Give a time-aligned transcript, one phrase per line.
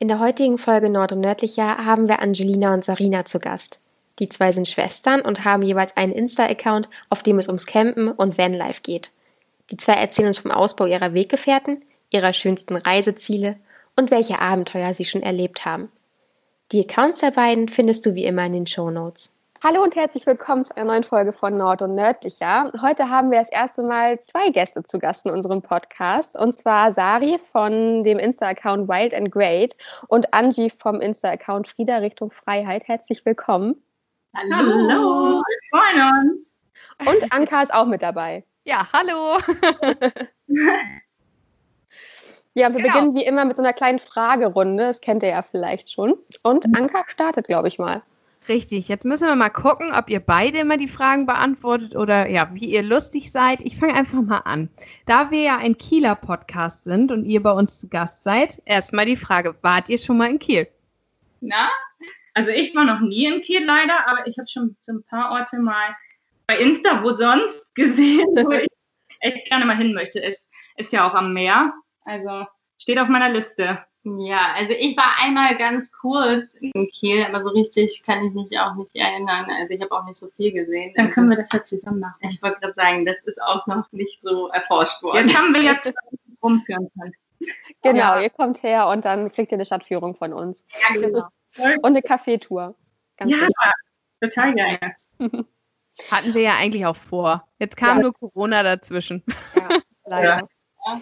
[0.00, 3.80] In der heutigen Folge Nord und Nördlicher haben wir Angelina und Sarina zu Gast.
[4.20, 8.38] Die zwei sind Schwestern und haben jeweils einen Insta-Account, auf dem es ums Campen und
[8.38, 9.10] Vanlife geht.
[9.70, 13.56] Die zwei erzählen uns vom Ausbau ihrer Weggefährten, ihrer schönsten Reiseziele
[13.96, 15.90] und welche Abenteuer sie schon erlebt haben.
[16.70, 19.30] Die Accounts der beiden findest du wie immer in den Show Notes.
[19.60, 22.70] Hallo und herzlich willkommen zu einer neuen Folge von Nord und Nördlicher.
[22.80, 26.38] Heute haben wir das erste Mal zwei Gäste zu Gast in unserem Podcast.
[26.38, 29.76] Und zwar Sari von dem Insta-Account Wild and Great
[30.06, 32.86] und Angie vom Insta-Account Frieda Richtung Freiheit.
[32.86, 33.82] Herzlich willkommen.
[34.32, 34.58] Hallo.
[34.58, 36.54] Hallo, wir freuen uns.
[37.04, 38.44] Und Anka ist auch mit dabei.
[38.62, 39.38] Ja, hallo.
[42.54, 42.82] ja, wir genau.
[42.82, 44.84] beginnen wie immer mit so einer kleinen Fragerunde.
[44.84, 46.14] Das kennt ihr ja vielleicht schon.
[46.44, 46.76] Und mhm.
[46.76, 48.02] Anka startet, glaube ich, mal.
[48.48, 52.48] Richtig, jetzt müssen wir mal gucken, ob ihr beide immer die Fragen beantwortet oder ja,
[52.54, 53.60] wie ihr lustig seid.
[53.60, 54.70] Ich fange einfach mal an.
[55.04, 59.04] Da wir ja ein Kieler Podcast sind und ihr bei uns zu Gast seid, erstmal
[59.04, 60.66] die Frage, wart ihr schon mal in Kiel?
[61.40, 61.68] Na,
[62.32, 65.32] also ich war noch nie in Kiel leider, aber ich habe schon so ein paar
[65.32, 65.94] Orte mal
[66.46, 68.68] bei Insta, wo sonst gesehen, wo ich
[69.20, 70.20] echt gerne mal hin möchte.
[70.20, 71.74] Ist, ist ja auch am Meer,
[72.06, 72.46] also
[72.78, 73.84] steht auf meiner Liste.
[74.16, 78.58] Ja, also ich war einmal ganz kurz in Kiel, aber so richtig kann ich mich
[78.58, 79.46] auch nicht erinnern.
[79.50, 80.92] Also ich habe auch nicht so viel gesehen.
[80.96, 82.16] Dann können wir das ja zusammen machen.
[82.20, 85.28] Ich wollte gerade sagen, das ist auch noch nicht so erforscht worden.
[85.28, 85.92] Jetzt haben wir jetzt
[86.42, 87.12] rumführen können.
[87.82, 88.20] Genau, ja.
[88.20, 90.64] ihr kommt her und dann kriegt ihr eine Stadtführung von uns.
[90.88, 91.28] Ja, genau.
[91.56, 92.74] Und eine Kaffeetour.
[93.20, 93.54] ja, richtig.
[94.20, 94.94] total gerne.
[96.10, 97.46] Hatten wir ja eigentlich auch vor.
[97.58, 98.02] Jetzt kam ja.
[98.04, 99.24] nur Corona dazwischen.
[99.54, 99.68] Ja,
[100.04, 100.48] leider.
[100.86, 101.00] Ja.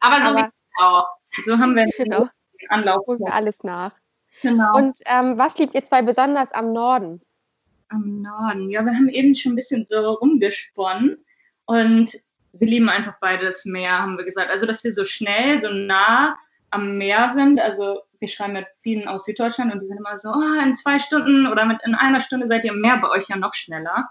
[0.00, 1.08] Aber so Aber, wie auch.
[1.44, 2.28] So haben wir genau.
[2.70, 3.06] Anlauf.
[3.06, 3.92] Holen wir alles nach.
[4.42, 4.76] Genau.
[4.76, 7.22] Und ähm, was liebt ihr zwei besonders am Norden?
[7.88, 11.24] Am Norden, ja, wir haben eben schon ein bisschen so rumgesponnen
[11.66, 12.12] und
[12.52, 14.50] wir lieben einfach beide das Meer, haben wir gesagt.
[14.50, 16.36] Also, dass wir so schnell, so nah
[16.70, 17.60] am Meer sind.
[17.60, 20.98] Also, wir schreiben mit vielen aus Süddeutschland und die sind immer so, oh, in zwei
[20.98, 24.08] Stunden oder mit in einer Stunde seid ihr im Meer bei euch ja noch schneller.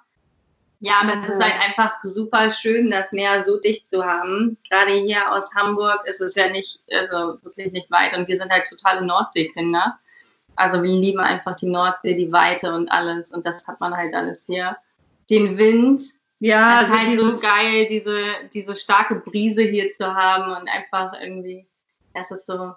[0.80, 4.58] Ja, aber es ist halt einfach super schön, das Meer so dicht zu haben.
[4.70, 8.52] Gerade hier aus Hamburg ist es ja nicht, also wirklich nicht weit und wir sind
[8.52, 9.98] halt totale Nordseekinder.
[10.58, 14.14] Also wir lieben einfach die Nordsee, die Weite und alles und das hat man halt
[14.14, 14.78] alles hier.
[15.30, 16.04] Den Wind,
[16.40, 18.18] ja, es ist also halt so geil, diese,
[18.54, 21.66] diese starke Brise hier zu haben und einfach irgendwie,
[22.14, 22.74] es ist so.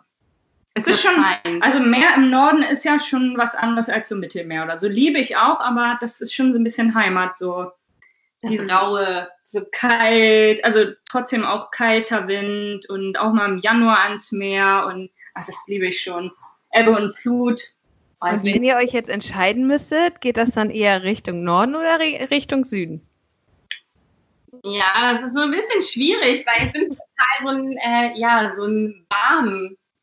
[0.75, 1.61] Es ist schon, fein.
[1.61, 4.87] also Meer im Norden ist ja schon was anderes als so Mittelmeer oder so.
[4.87, 7.73] Liebe ich auch, aber das ist schon so ein bisschen Heimat, so
[8.43, 14.33] das raue, so kalt, also trotzdem auch kalter Wind und auch mal im Januar ans
[14.33, 16.31] Meer und ach, das liebe ich schon.
[16.73, 17.63] Ebbe und Flut.
[18.21, 22.65] Und wenn ihr euch jetzt entscheiden müsstet, geht das dann eher Richtung Norden oder Richtung
[22.65, 23.01] Süden?
[24.65, 28.53] Ja, das ist so ein bisschen schwierig, weil ich bin total so ein, äh, ja,
[28.55, 29.07] so ein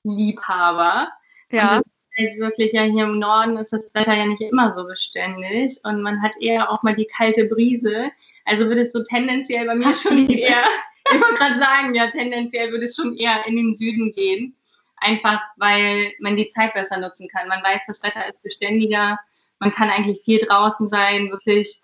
[0.04, 1.10] Warmliebhaber.
[1.52, 1.82] Ja
[2.18, 6.02] halt wirklich ja hier im Norden ist das Wetter ja nicht immer so beständig und
[6.02, 8.12] man hat eher auch mal die kalte Brise.
[8.46, 10.64] Also würde es so tendenziell bei mir schon eher,
[11.14, 14.56] ich wollte gerade sagen, ja, tendenziell würde es schon eher in den Süden gehen.
[14.98, 17.50] Einfach weil man die Zeit besser nutzen kann.
[17.50, 19.20] Man weiß, das Wetter ist beständiger,
[19.60, 21.80] man kann eigentlich viel draußen sein, wirklich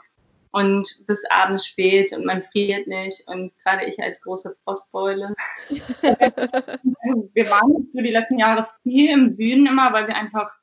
[0.51, 3.23] und bis abends spät und man friert nicht.
[3.27, 5.33] Und gerade ich als große Frostbeule.
[5.69, 10.53] wir waren für die letzten Jahre viel im Süden immer, weil wir einfach,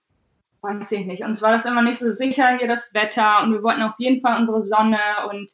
[0.61, 3.63] weiß ich nicht, uns war das immer nicht so sicher hier das Wetter und wir
[3.63, 4.99] wollten auf jeden Fall unsere Sonne
[5.31, 5.53] und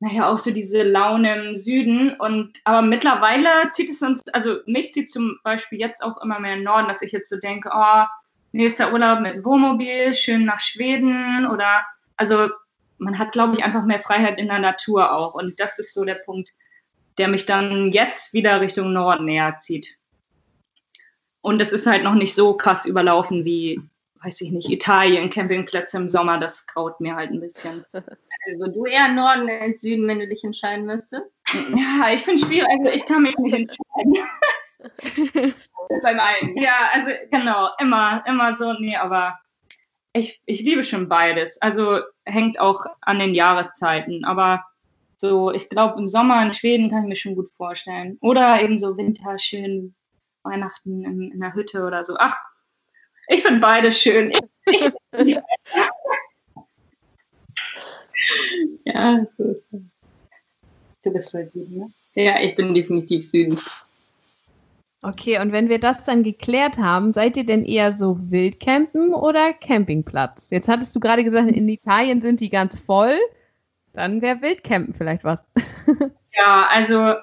[0.00, 2.16] naja, auch so diese Laune im Süden.
[2.18, 6.54] Und aber mittlerweile zieht es uns, also mich zieht zum Beispiel jetzt auch immer mehr
[6.54, 8.04] in Norden, dass ich jetzt so denke, oh,
[8.50, 11.84] nächster Urlaub mit Wohnmobil, schön nach Schweden oder
[12.16, 12.48] also
[13.02, 15.34] man hat, glaube ich, einfach mehr Freiheit in der Natur auch.
[15.34, 16.52] Und das ist so der Punkt,
[17.18, 19.98] der mich dann jetzt wieder Richtung Norden näher zieht.
[21.40, 23.80] Und es ist halt noch nicht so krass überlaufen wie,
[24.22, 27.84] weiß ich nicht, Italien, Campingplätze im Sommer, das graut mir halt ein bisschen.
[27.92, 31.26] Also du eher Norden als Süden, wenn du dich entscheiden müsstest?
[31.76, 34.14] Ja, ich finde es schwierig, also ich kann mich nicht entscheiden.
[36.02, 36.56] Beim einen.
[36.56, 39.38] Ja, also genau, immer, immer so, nee, aber
[40.12, 41.60] ich, ich liebe schon beides.
[41.60, 44.24] Also hängt auch an den Jahreszeiten.
[44.24, 44.64] Aber
[45.16, 48.18] so, ich glaube, im Sommer in Schweden kann ich mir schon gut vorstellen.
[48.20, 49.94] Oder eben so Winter, schön
[50.42, 52.16] Weihnachten in, in der Hütte oder so.
[52.18, 52.36] Ach,
[53.28, 54.32] ich finde beides schön.
[54.66, 55.38] Ich, ich,
[58.84, 59.80] ja, so ist es.
[61.04, 61.92] Du bist voll Süden, ne?
[62.14, 63.58] Ja, ich bin definitiv Süden.
[65.04, 69.52] Okay, und wenn wir das dann geklärt haben, seid ihr denn eher so Wildcampen oder
[69.52, 70.50] Campingplatz?
[70.50, 73.18] Jetzt hattest du gerade gesagt, in Italien sind die ganz voll.
[73.92, 75.42] Dann wäre Wildcampen vielleicht was.
[76.36, 77.14] ja, also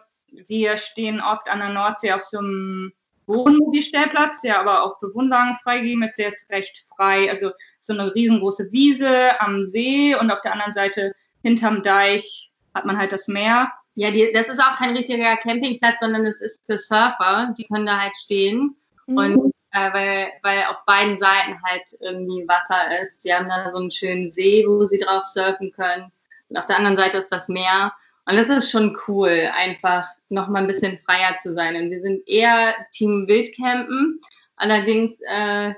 [0.48, 2.92] wir stehen oft an der Nordsee auf so einem
[3.28, 6.18] Wohnmobilstellplatz, der aber auch für Wohnwagen freigegeben ist.
[6.18, 7.32] Der ist recht frei.
[7.32, 12.86] Also so eine riesengroße Wiese am See und auf der anderen Seite hinterm Deich hat
[12.86, 13.72] man halt das Meer.
[14.00, 17.54] Ja, die, das ist auch kein richtiger Campingplatz, sondern es ist für Surfer.
[17.58, 18.78] Die können da halt stehen.
[19.08, 19.18] Mhm.
[19.18, 23.22] Und äh, weil, weil auf beiden Seiten halt irgendwie Wasser ist.
[23.22, 26.14] Sie haben da so einen schönen See, wo sie drauf surfen können.
[26.48, 27.92] Und auf der anderen Seite ist das Meer.
[28.26, 31.76] Und das ist schon cool, einfach nochmal ein bisschen freier zu sein.
[31.76, 34.22] Und wir sind eher Team Wildcampen.
[34.56, 35.74] Allerdings, äh,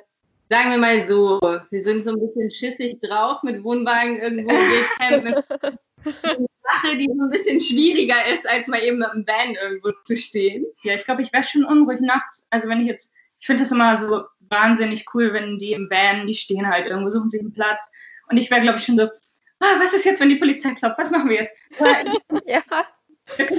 [0.48, 1.40] sagen wir mal so,
[1.72, 6.48] wir sind so ein bisschen schissig drauf mit Wohnwagen irgendwo Wildcampen.
[6.64, 10.16] Sache, die so ein bisschen schwieriger ist, als mal eben mit einem Van irgendwo zu
[10.16, 10.66] stehen.
[10.84, 12.44] Ja, ich glaube, ich wäre schon unruhig nachts.
[12.50, 16.28] Also wenn ich jetzt, ich finde das immer so wahnsinnig cool, wenn die im Van,
[16.28, 17.84] die stehen halt irgendwo, suchen sich einen Platz.
[18.30, 20.98] Und ich wäre, glaube ich, schon so, ah, was ist jetzt, wenn die Polizei klopft?
[20.98, 21.56] Was machen wir jetzt?
[22.46, 22.62] ja.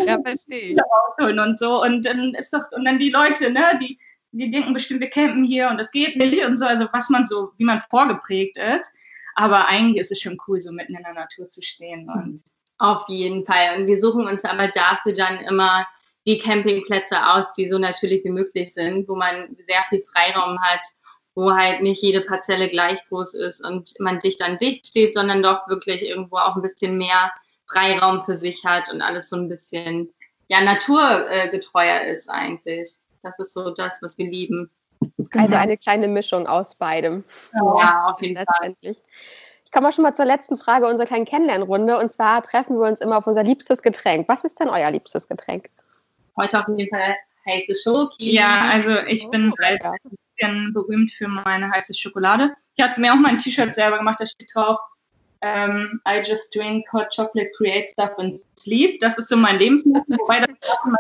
[0.07, 0.77] Ja, verstehe.
[0.77, 1.83] Rausholen und so.
[1.83, 3.99] Und dann ist doch, und dann die Leute, ne, die,
[4.33, 7.27] die denken bestimmt, wir campen hier und das geht nicht und so, also was man
[7.27, 8.91] so, wie man vorgeprägt ist.
[9.35, 12.09] Aber eigentlich ist es schon cool, so mitten in der Natur zu stehen.
[12.09, 12.45] Und
[12.83, 13.79] Auf jeden Fall.
[13.79, 15.87] Und wir suchen uns aber dafür dann immer
[16.27, 20.81] die Campingplätze aus, die so natürlich wie möglich sind, wo man sehr viel Freiraum hat,
[21.37, 25.45] wo halt nicht jede Parzelle gleich groß ist und man dicht an dicht steht, sondern
[25.45, 27.31] doch wirklich irgendwo auch ein bisschen mehr
[27.71, 30.13] Freiraum für sich hat und alles so ein bisschen
[30.49, 32.97] ja naturgetreuer ist eigentlich.
[33.23, 34.73] Das ist so das, was wir lieben.
[35.31, 37.23] Also eine kleine Mischung aus beidem.
[37.55, 38.75] Ja, auf jeden Fall.
[39.73, 41.97] Ich komme auch schon mal zur letzten Frage unserer kleinen Kennenlernrunde.
[41.97, 44.29] Und zwar treffen wir uns immer auf unser liebstes Getränk.
[44.29, 45.71] Was ist denn euer liebstes Getränk?
[46.37, 47.17] Heute auf jeden Fall
[47.49, 48.35] heiße Schoki.
[48.35, 49.93] Ja, also ich oh, bin ja.
[49.93, 49.99] ein
[50.37, 52.55] bisschen berühmt für meine heiße Schokolade.
[52.77, 54.79] Ich habe mir auch mein T-Shirt selber gemacht, da steht drauf,
[55.41, 59.01] um, ähm, I just drink hot chocolate, create stuff and sleep.
[59.01, 60.99] Das ist so mein Lebensmittel, wobei das auch immer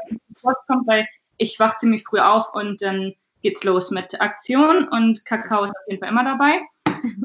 [0.67, 5.65] kommt, weil ich wache ziemlich früh auf und dann geht's los mit Aktion und Kakao
[5.65, 6.63] ist auf jeden Fall immer dabei.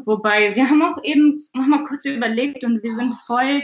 [0.06, 3.64] Wobei wir haben auch eben noch mal kurz überlegt und wir sind voll.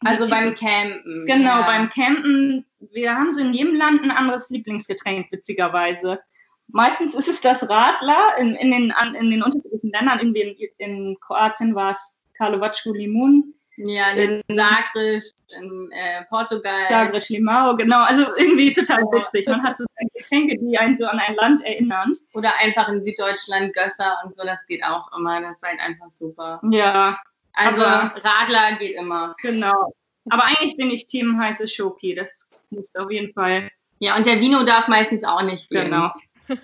[0.00, 1.26] Also beim Campen.
[1.26, 1.66] Genau, ja.
[1.66, 2.64] beim Campen.
[2.92, 6.20] Wir haben so in jedem Land ein anderes Lieblingsgetränk, witzigerweise.
[6.68, 8.36] Meistens ist es das Radler.
[8.38, 13.54] In, in, den, in den unterschiedlichen Ländern, irgendwie in, in Kroatien war es Karlovaccu Limun.
[13.86, 16.82] Ja, in Sagres, in äh, Portugal.
[16.88, 18.02] Sagres, Limau, genau.
[18.02, 19.46] Also irgendwie total witzig.
[19.46, 19.84] Man hat so
[20.14, 22.12] Getränke, die einen so an ein Land erinnern.
[22.34, 25.40] Oder einfach in Süddeutschland Gösser und so, das geht auch immer.
[25.40, 26.60] Das ist halt einfach super.
[26.70, 27.18] Ja.
[27.52, 29.34] Also Radler geht immer.
[29.42, 29.92] Genau.
[30.28, 32.14] Aber eigentlich bin ich Team heiße Schoki.
[32.14, 33.70] Das muss auf jeden Fall.
[33.98, 35.86] Ja, und der Vino darf meistens auch nicht gehen.
[35.86, 36.12] Genau.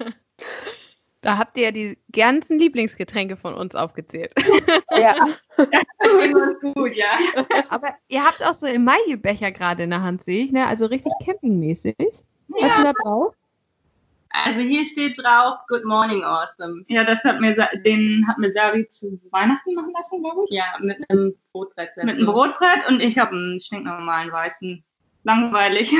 [1.27, 4.33] Da habt ihr ja die ganzen Lieblingsgetränke von uns aufgezählt.
[4.97, 5.17] Ja,
[5.57, 5.67] das
[6.01, 7.19] verstehen wir uns gut, ja.
[7.69, 10.65] Aber ihr habt auch so Emaillebecher gerade in der Hand, sehe ich, ne?
[10.65, 11.97] Also richtig campingmäßig.
[11.99, 12.15] Ja.
[12.49, 13.35] Was ist denn da drauf?
[14.31, 16.85] Also hier steht drauf Good Morning Awesome.
[16.87, 20.57] Ja, das hat mir den hat mir Sari zu Weihnachten machen lassen, glaube ich.
[20.57, 21.91] Ja, mit einem Brotbrett.
[22.05, 24.85] Mit einem Brotbrett und ich habe einen stinknormalen weißen.
[25.25, 25.93] Langweilig.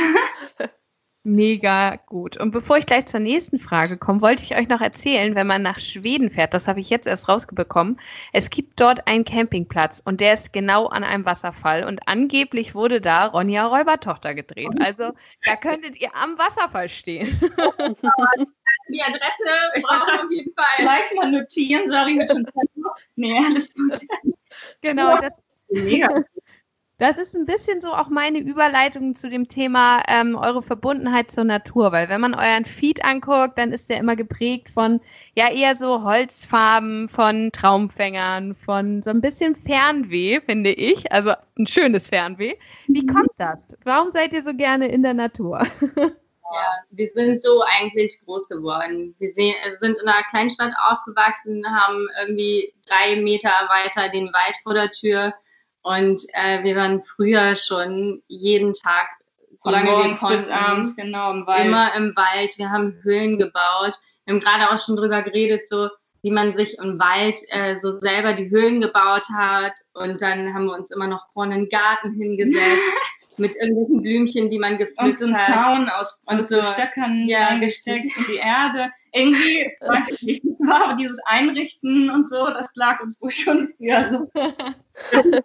[1.29, 2.37] Mega gut.
[2.37, 5.61] Und bevor ich gleich zur nächsten Frage komme, wollte ich euch noch erzählen, wenn man
[5.61, 7.99] nach Schweden fährt, das habe ich jetzt erst rausbekommen,
[8.33, 13.01] es gibt dort einen Campingplatz und der ist genau an einem Wasserfall und angeblich wurde
[13.01, 14.71] da Ronja Räubertochter gedreht.
[14.79, 15.15] Also
[15.45, 17.41] da könntet ihr am Wasserfall stehen.
[18.89, 19.43] Die Adresse
[19.75, 20.77] ich brauche auf jeden Fall.
[20.79, 22.25] Gleich mal notieren, sorry,
[23.17, 23.99] Nee, alles gut.
[24.81, 25.43] Genau, das.
[25.71, 26.23] Mega.
[26.99, 31.45] Das ist ein bisschen so auch meine Überleitung zu dem Thema ähm, eure Verbundenheit zur
[31.45, 35.01] Natur, weil wenn man euren Feed anguckt, dann ist der immer geprägt von
[35.35, 41.13] ja eher so Holzfarben, von Traumfängern, von so ein bisschen Fernweh, finde ich.
[41.13, 42.55] Also ein schönes Fernweh.
[42.87, 43.09] Wie mhm.
[43.09, 43.77] kommt das?
[43.85, 45.63] Warum seid ihr so gerne in der Natur?
[46.53, 49.17] Ja, wir sind so eigentlich groß geworden.
[49.19, 54.55] Wir sehen, also sind in einer Kleinstadt aufgewachsen, haben irgendwie drei Meter weiter den Wald
[54.63, 55.35] vor der Tür
[55.87, 59.07] und äh, wir waren früher schon jeden Tag,
[59.63, 61.65] solange wir konnten, bis abends, genau, im Wald.
[61.65, 62.59] immer im Wald.
[62.59, 63.93] Wir haben Höhlen gebaut.
[64.25, 65.89] Wir haben gerade auch schon drüber geredet, so
[66.23, 69.75] wie man sich im Wald äh, so selber die Höhlen gebaut hat.
[69.93, 72.83] Und dann haben wir uns immer noch vorne einen Garten hingesetzt.
[73.39, 75.07] mit irgendwelchen Blümchen, die man gepflückt hat.
[75.07, 78.91] Und so einen Zaun aus, und so Stöckern ja, reingesteckt in die Erde.
[79.13, 83.31] Irgendwie, weiß ich nicht, das war aber dieses Einrichten und so, das lag uns wohl
[83.31, 84.31] schon früher so.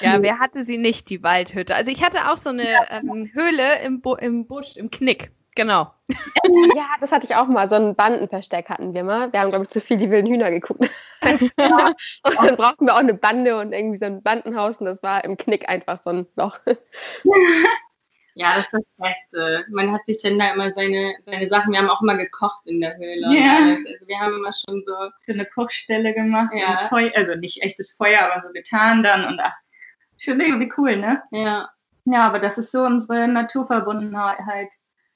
[0.00, 1.74] ja, wer hatte sie nicht, die Waldhütte?
[1.74, 5.30] Also ich hatte auch so eine ähm, Höhle im, Bu im Busch, im Knick.
[5.54, 5.92] Genau.
[6.74, 7.68] Ja, das hatte ich auch mal.
[7.68, 9.32] So ein Bandenversteck hatten wir mal.
[9.32, 10.88] Wir haben, glaube ich, zu viel die wilden Hühner geguckt.
[11.58, 11.92] Ja.
[12.24, 15.24] Und dann brauchten wir auch eine Bande und irgendwie so ein Bandenhaus und das war
[15.24, 16.58] im Knick einfach so ein Loch.
[18.34, 19.64] Ja, das ist das Beste.
[19.70, 22.80] Man hat sich dann da immer seine, seine Sachen, wir haben auch immer gekocht in
[22.80, 23.26] der Höhle.
[23.36, 23.76] Ja.
[23.86, 24.94] Also wir haben immer schon so.
[25.26, 26.52] So eine Kochstelle gemacht.
[26.54, 26.82] Ja.
[26.82, 29.54] und Feu also nicht echtes Feuer, aber so getan dann und ach,
[30.16, 31.22] schon irgendwie cool, ne?
[31.32, 31.70] Ja.
[32.04, 34.70] Ja, aber das ist so unsere Naturverbundenheit.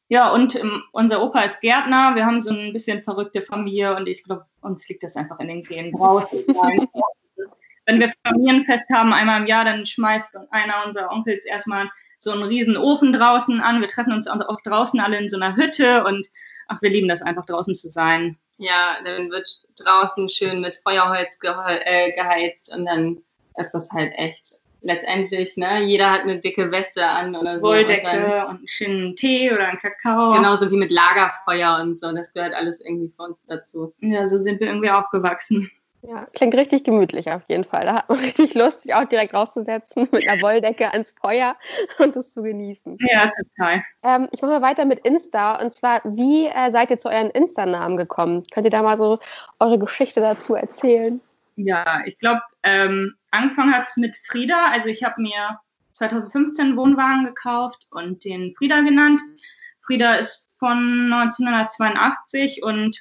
[0.09, 2.15] Ja, und ähm, unser Opa ist Gärtner.
[2.15, 5.49] Wir haben so ein bisschen verrückte Familie und ich glaube, uns liegt das einfach in
[5.49, 5.93] den Genen.
[7.87, 12.45] Wenn wir Familienfest haben, einmal im Jahr, dann schmeißt einer unserer Onkels erstmal so einen
[12.45, 13.81] riesen Ofen draußen an.
[13.81, 16.27] Wir treffen uns auch draußen alle in so einer Hütte und
[16.69, 18.39] ach, wir lieben das einfach draußen zu sein.
[18.57, 23.19] Ja, dann wird draußen schön mit Feuerholz äh, geheizt und dann
[23.59, 25.83] ist das halt echt letztendlich, ne?
[25.83, 27.41] Jeder hat eine dicke Weste an oder so.
[27.41, 30.33] und dann- Wolldecke und einen schönen Tee oder einen Kakao.
[30.33, 32.13] Genauso wie mit Lagerfeuer und so.
[32.13, 33.93] Das gehört alles irgendwie für uns dazu.
[34.01, 35.71] Ja, so sind wir irgendwie aufgewachsen.
[36.07, 37.87] Ja, klingt richtig gemütlich auf jeden Fall.
[37.87, 41.57] Da hat man richtig Lust, sich auch direkt rauszusetzen mit einer Wolldecke ans Feuer
[41.99, 42.99] und das zu genießen.
[43.11, 43.83] Ja, total.
[44.03, 45.59] Ähm, ich mache mal weiter mit Insta.
[45.63, 48.43] Und zwar, wie äh, seid ihr zu euren Insta-Namen gekommen?
[48.53, 49.19] Könnt ihr da mal so
[49.61, 51.23] eure Geschichte dazu erzählen?
[51.57, 54.71] Ja, ich glaube, ähm, angefangen hat es mit Frieda.
[54.73, 55.61] Also ich habe mir
[55.93, 59.21] 2015 einen Wohnwagen gekauft und den Frieda genannt.
[59.87, 63.01] Frieda ist von 1982 und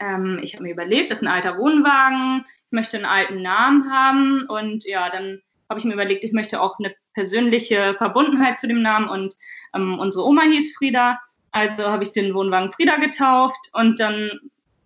[0.00, 3.90] ähm, ich habe mir überlegt, das ist ein alter Wohnwagen, ich möchte einen alten Namen
[3.92, 8.66] haben und ja, dann habe ich mir überlegt, ich möchte auch eine persönliche Verbundenheit zu
[8.66, 9.34] dem Namen und
[9.74, 11.20] ähm, unsere Oma hieß Frieda,
[11.52, 14.30] also habe ich den Wohnwagen Frieda getauft und dann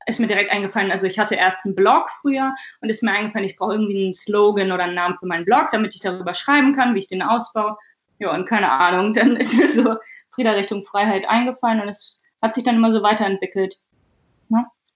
[0.08, 3.46] ist mir direkt eingefallen, also ich hatte erst einen Blog früher und ist mir eingefallen,
[3.46, 6.74] ich brauche irgendwie einen Slogan oder einen Namen für meinen Blog, damit ich darüber schreiben
[6.74, 7.76] kann, wie ich den ausbaue.
[8.18, 9.96] Ja, und keine Ahnung, dann ist mir so
[10.30, 13.78] Frieda Richtung Freiheit eingefallen und es hat sich dann immer so weiterentwickelt.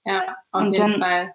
[0.05, 1.35] Ja, auf Und jeden dann- Fall.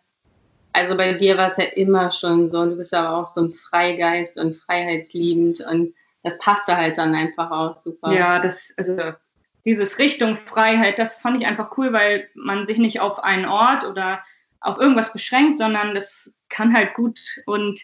[0.73, 2.65] Also bei dir war es ja immer schon so.
[2.65, 5.93] Du bist aber auch so ein Freigeist und freiheitsliebend und
[6.23, 8.11] das passte halt dann einfach auch super.
[8.11, 8.95] Ja, das, also
[9.67, 13.85] dieses Richtung Freiheit, das fand ich einfach cool, weil man sich nicht auf einen Ort
[13.85, 14.23] oder
[14.61, 17.79] auf irgendwas beschränkt, sondern das kann halt gut und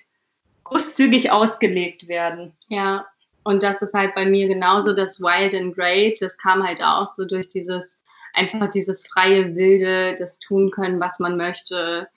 [0.66, 2.58] großzügig ausgelegt werden.
[2.70, 3.06] Ja,
[3.44, 6.22] und das ist halt bei mir genauso das Wild and Great.
[6.22, 8.02] Das kam halt auch so durch dieses,
[8.34, 12.08] einfach dieses freie Wilde, das tun können, was man möchte.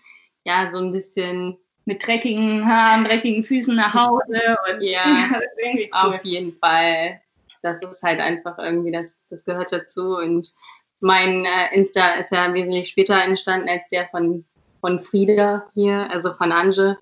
[0.45, 5.03] Ja, so ein bisschen Mit dreckigen Haaren, dreckigen Füßen nach Hause und Ja.
[5.59, 6.21] irgendwie auf cool.
[6.25, 7.21] jeden Fall.
[7.63, 10.17] Das ist halt einfach irgendwie, das, das gehört dazu.
[10.17, 10.53] Und
[11.01, 14.45] mein äh, Insta ist ja wesentlich später entstanden als der von,
[14.81, 16.99] von Frieda hier, also von Ange.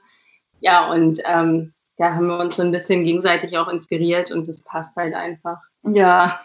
[0.60, 4.62] Ja, und ähm, da haben wir uns so ein bisschen gegenseitig auch inspiriert und das
[4.62, 5.58] passt halt einfach.
[5.82, 6.40] Ja,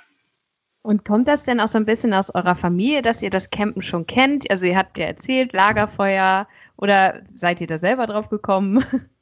[0.81, 3.81] Und kommt das denn auch so ein bisschen aus eurer Familie, dass ihr das Campen
[3.81, 4.49] schon kennt?
[4.49, 6.47] Also ihr habt ja erzählt, Lagerfeuer
[6.77, 8.83] oder seid ihr da selber drauf gekommen?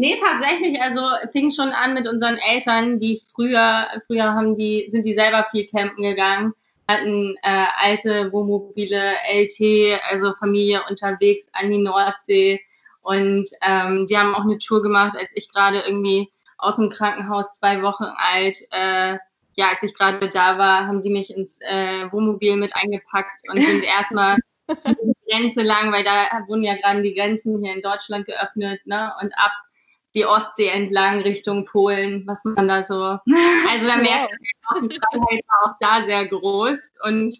[0.00, 1.02] Nee, tatsächlich, also
[1.32, 5.66] fing schon an mit unseren Eltern, die früher, früher haben die, sind die selber viel
[5.66, 6.54] campen gegangen,
[6.86, 12.60] hatten äh, alte Wohnmobile, LT, also Familie unterwegs an die Nordsee
[13.02, 17.46] und ähm, die haben auch eine Tour gemacht, als ich gerade irgendwie aus dem Krankenhaus
[17.54, 19.18] zwei Wochen alt, äh,
[19.56, 23.66] ja, als ich gerade da war, haben sie mich ins äh, Wohnmobil mit eingepackt und
[23.66, 24.36] sind erstmal
[24.68, 26.12] die Grenze lang, weil da
[26.46, 29.12] wurden ja gerade die Grenzen hier in Deutschland geöffnet, ne?
[29.20, 29.50] Und ab
[30.18, 33.00] die Ostsee entlang Richtung Polen, was man da so.
[33.00, 36.78] Also da merkt man auch, die Freiheit war auch da sehr groß.
[37.04, 37.34] Und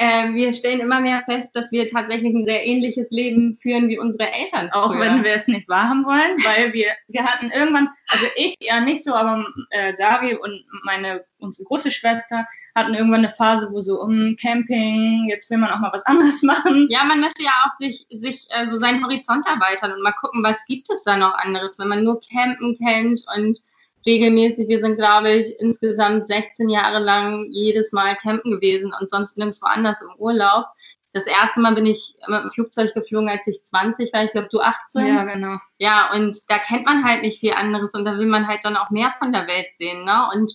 [0.00, 3.98] äh, wir stellen immer mehr fest, dass wir tatsächlich ein sehr ähnliches Leben führen wie
[3.98, 4.70] unsere Eltern.
[4.72, 5.00] auch früher.
[5.00, 9.04] wenn wir es nicht wahrhaben wollen, weil wir, wir hatten irgendwann, also ich ja nicht
[9.04, 14.00] so, aber äh, Dari und meine, unsere große Schwester hatten irgendwann eine Phase, wo so
[14.00, 16.88] um Camping, jetzt will man auch mal was anderes machen.
[16.88, 20.42] Ja, man möchte ja auch sich, sich äh, so seinen Horizont erweitern und mal gucken,
[20.42, 23.62] was gibt es da noch anderes, wenn man nur Campen kennt und
[24.06, 29.36] regelmäßig, wir sind, glaube ich, insgesamt 16 Jahre lang jedes Mal campen gewesen und sonst
[29.36, 30.66] nirgendwo anders im Urlaub.
[31.12, 34.48] Das erste Mal bin ich mit dem Flugzeug geflogen, als ich 20 war, ich glaube,
[34.50, 35.06] du 18.
[35.06, 35.58] Ja, genau.
[35.78, 38.76] Ja, und da kennt man halt nicht viel anderes und da will man halt dann
[38.76, 40.28] auch mehr von der Welt sehen, ne?
[40.32, 40.52] Und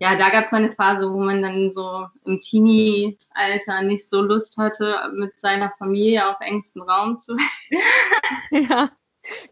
[0.00, 4.20] ja, da gab es mal eine Phase, wo man dann so im Teenie-Alter nicht so
[4.20, 7.36] Lust hatte, mit seiner Familie auf engstem Raum zu
[8.50, 8.90] ja,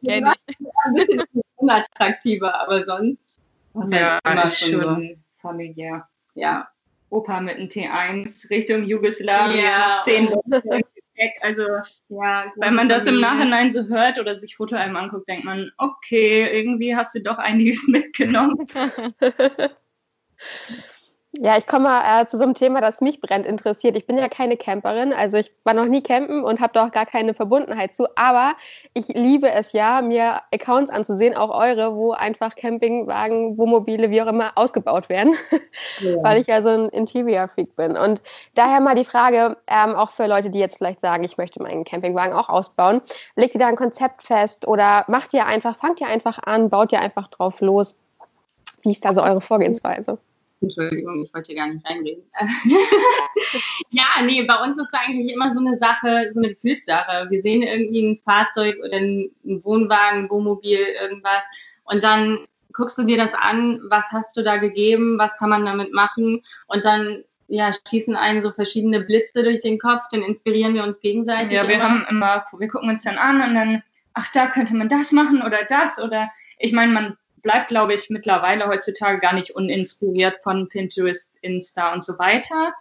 [0.04, 0.56] kenn ich.
[0.84, 1.22] ein bisschen
[1.56, 3.31] unattraktiver, aber sonst
[3.74, 4.80] es Ja, immer ist schon so.
[4.82, 6.08] schon familiär.
[6.34, 6.68] Ja,
[7.10, 10.00] Opa mit einem T1 Richtung Jugoslawien, Ja.
[10.04, 11.34] zehn Leute im Gepäck.
[11.42, 11.62] Also,
[12.08, 12.50] ja.
[12.56, 13.20] wenn man das im.
[13.20, 17.86] Nachhinein so hört oder sich Fotoalben anguckt, denkt man, okay, irgendwie hast du doch einiges
[17.88, 18.66] mitgenommen.
[21.34, 23.96] Ja, ich komme mal äh, zu so einem Thema, das mich brennt interessiert.
[23.96, 26.92] Ich bin ja keine Camperin, also ich war noch nie campen und habe da auch
[26.92, 28.06] gar keine Verbundenheit zu.
[28.16, 28.52] Aber
[28.92, 34.26] ich liebe es ja, mir Accounts anzusehen, auch eure, wo einfach Campingwagen, Wohnmobile, wie auch
[34.26, 35.34] immer, ausgebaut werden,
[36.00, 36.22] ja.
[36.22, 37.96] weil ich ja so ein Interior-Freak bin.
[37.96, 38.20] Und
[38.54, 41.84] daher mal die Frage, ähm, auch für Leute, die jetzt vielleicht sagen, ich möchte meinen
[41.84, 43.00] Campingwagen auch ausbauen,
[43.36, 46.92] legt ihr da ein Konzept fest oder macht ihr einfach, fangt ihr einfach an, baut
[46.92, 47.96] ihr einfach drauf los?
[48.82, 50.18] Wie ist da so eure Vorgehensweise?
[50.62, 52.22] Entschuldigung, ich wollte hier gar nicht reinreden.
[53.90, 57.28] ja, nee, bei uns ist es eigentlich immer so eine Sache, so eine Gefühlssache.
[57.30, 61.42] Wir sehen irgendwie ein Fahrzeug oder einen Wohnwagen, ein Wohnmobil, irgendwas
[61.84, 65.64] und dann guckst du dir das an, was hast du da gegeben, was kann man
[65.64, 70.74] damit machen und dann ja, schießen einen so verschiedene Blitze durch den Kopf, dann inspirieren
[70.74, 71.54] wir uns gegenseitig.
[71.54, 71.84] Ja, wir immer.
[71.84, 73.82] haben immer, wir gucken uns dann an und dann,
[74.14, 78.10] ach, da könnte man das machen oder das oder ich meine, man bleibt, glaube ich,
[78.10, 82.72] mittlerweile heutzutage gar nicht uninspiriert von Pinterest, Insta und so weiter.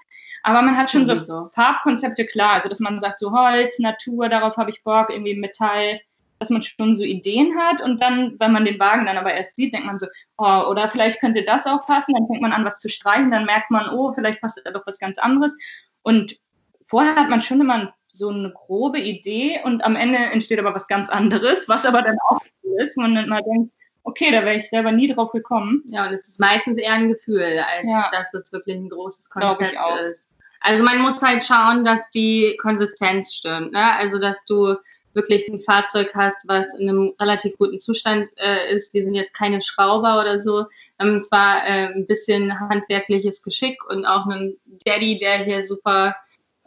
[0.44, 4.30] Aber man hat schon so, so Farbkonzepte klar, also dass man sagt, so Holz, Natur,
[4.30, 6.00] darauf habe ich Bock, irgendwie Metall,
[6.39, 9.56] dass man schon so Ideen hat und dann, wenn man den Wagen dann aber erst
[9.56, 12.65] sieht, denkt man so, oh, oder vielleicht könnte das auch passen, dann fängt man an,
[12.65, 15.56] was zu streichen, dann merkt man, oh, vielleicht passt da doch was ganz anderes.
[16.01, 16.39] Und
[16.88, 20.88] vorher hat man schon immer so eine grobe Idee und am Ende entsteht aber was
[20.88, 22.41] ganz anderes, was aber dann auch
[22.80, 23.72] ist, wo man dann mal denkt,
[24.03, 25.84] okay, da wäre ich selber nie drauf gekommen.
[25.88, 28.10] Ja, und es ist meistens eher ein Gefühl, als ja.
[28.12, 29.77] dass es wirklich ein großes Konzept
[30.10, 30.27] ist.
[30.62, 33.72] Also man muss halt schauen, dass die Konsistenz stimmt.
[33.74, 33.96] Ne?
[33.98, 34.75] Also dass du
[35.13, 38.93] wirklich ein Fahrzeug hast, was in einem relativ guten Zustand äh, ist.
[38.93, 40.65] Wir sind jetzt keine Schrauber oder so.
[41.00, 44.55] Haben zwar äh, ein bisschen handwerkliches Geschick und auch einen
[44.86, 46.15] Daddy, der hier super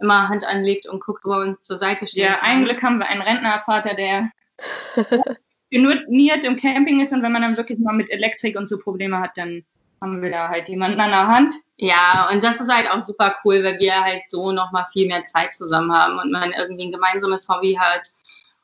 [0.00, 2.25] immer Hand anlegt und guckt, wo er uns zur Seite steht.
[2.25, 4.31] Ja, ein Glück haben wir einen Rentnervater, der
[5.75, 9.19] genurniert im Camping ist und wenn man dann wirklich mal mit Elektrik und so Probleme
[9.19, 9.64] hat, dann
[10.00, 11.54] haben wir da halt jemanden an der Hand.
[11.76, 15.26] Ja, und das ist halt auch super cool, weil wir halt so nochmal viel mehr
[15.26, 18.09] Zeit zusammen haben und man irgendwie ein gemeinsames Hobby hat.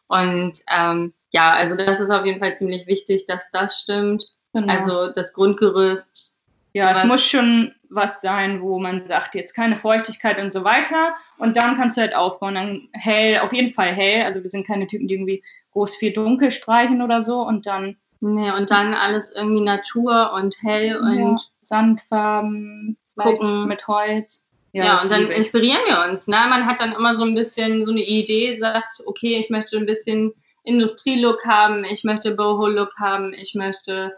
[0.06, 4.24] Und ähm, ja, also das ist auf jeden Fall ziemlich wichtig, dass das stimmt.
[4.52, 4.72] Genau.
[4.72, 6.36] Also das Grundgerüst.
[6.72, 11.14] Ja, es muss schon was sein, wo man sagt, jetzt keine Feuchtigkeit und so weiter.
[11.38, 12.54] Und dann kannst du halt aufbauen.
[12.54, 14.24] Dann hell, auf jeden Fall hell.
[14.24, 17.96] Also wir sind keine Typen, die irgendwie groß viel dunkel streichen oder so und dann.
[18.22, 24.44] Nee, und dann alles irgendwie Natur und hell und ja, Sandfarben, gucken mit Holz.
[24.72, 26.26] Ja, ja und dann inspirieren wir uns.
[26.26, 26.36] Ne?
[26.48, 29.86] Man hat dann immer so ein bisschen so eine Idee, sagt, okay, ich möchte ein
[29.86, 30.32] bisschen
[30.64, 34.12] Industrielook haben, ich möchte Boho-Look haben, ich möchte.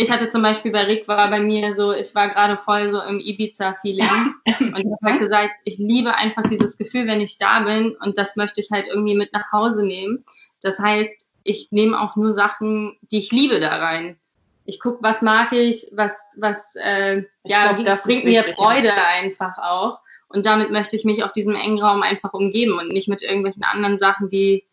[0.00, 3.02] Ich hatte zum Beispiel bei Rick war bei mir so, ich war gerade voll so
[3.02, 7.96] im Ibiza-Feeling und ich habe gesagt, ich liebe einfach dieses Gefühl, wenn ich da bin
[8.04, 10.24] und das möchte ich halt irgendwie mit nach Hause nehmen.
[10.62, 14.18] Das heißt, ich nehme auch nur Sachen, die ich liebe da rein.
[14.64, 19.06] Ich gucke, was mag ich, was, was äh, ja, glaub, das bringt mir Freude ja.
[19.18, 20.00] einfach auch.
[20.28, 23.64] Und damit möchte ich mich auf diesem engen Raum einfach umgeben und nicht mit irgendwelchen
[23.64, 24.64] anderen Sachen, die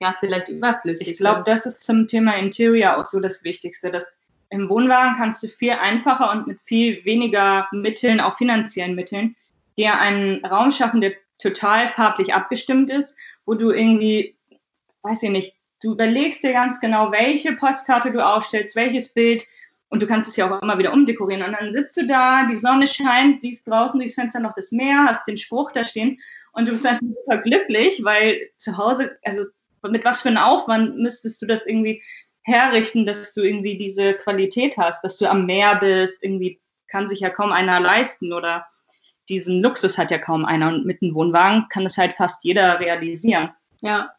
[0.00, 1.40] ja vielleicht überflüssig ich glaub, sind.
[1.40, 3.92] Ich glaube, das ist zum Thema Interior auch so das Wichtigste.
[3.92, 4.06] Dass
[4.50, 9.36] Im Wohnwagen kannst du viel einfacher und mit viel weniger Mitteln, auch finanziellen Mitteln,
[9.78, 14.36] dir einen Raum schaffen, der total farblich abgestimmt ist, wo du irgendwie
[15.04, 19.46] weiß ich nicht, du überlegst dir ganz genau, welche Postkarte du aufstellst, welches Bild
[19.88, 21.44] und du kannst es ja auch immer wieder umdekorieren.
[21.44, 25.06] Und dann sitzt du da, die Sonne scheint, siehst draußen durchs Fenster noch das Meer,
[25.06, 26.18] hast den Spruch da stehen
[26.52, 29.44] und du bist einfach super glücklich, weil zu Hause, also
[29.82, 32.02] mit was für einem Aufwand müsstest du das irgendwie
[32.42, 37.20] herrichten, dass du irgendwie diese Qualität hast, dass du am Meer bist, irgendwie kann sich
[37.20, 38.66] ja kaum einer leisten oder
[39.28, 42.78] diesen Luxus hat ja kaum einer und mit einem Wohnwagen kann es halt fast jeder
[42.80, 43.50] realisieren.
[43.80, 44.12] Ja,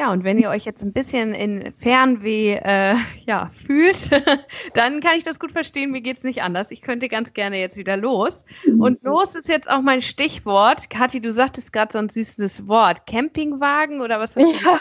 [0.00, 2.94] ja, und wenn ihr euch jetzt ein bisschen in Fernweh äh,
[3.26, 4.10] ja, fühlt,
[4.74, 5.90] dann kann ich das gut verstehen.
[5.90, 6.70] Mir geht es nicht anders.
[6.70, 8.46] Ich könnte ganz gerne jetzt wieder los.
[8.78, 10.88] Und los ist jetzt auch mein Stichwort.
[10.88, 13.04] Kathi, du sagtest gerade so ein süßes Wort.
[13.06, 14.80] Campingwagen oder was hast du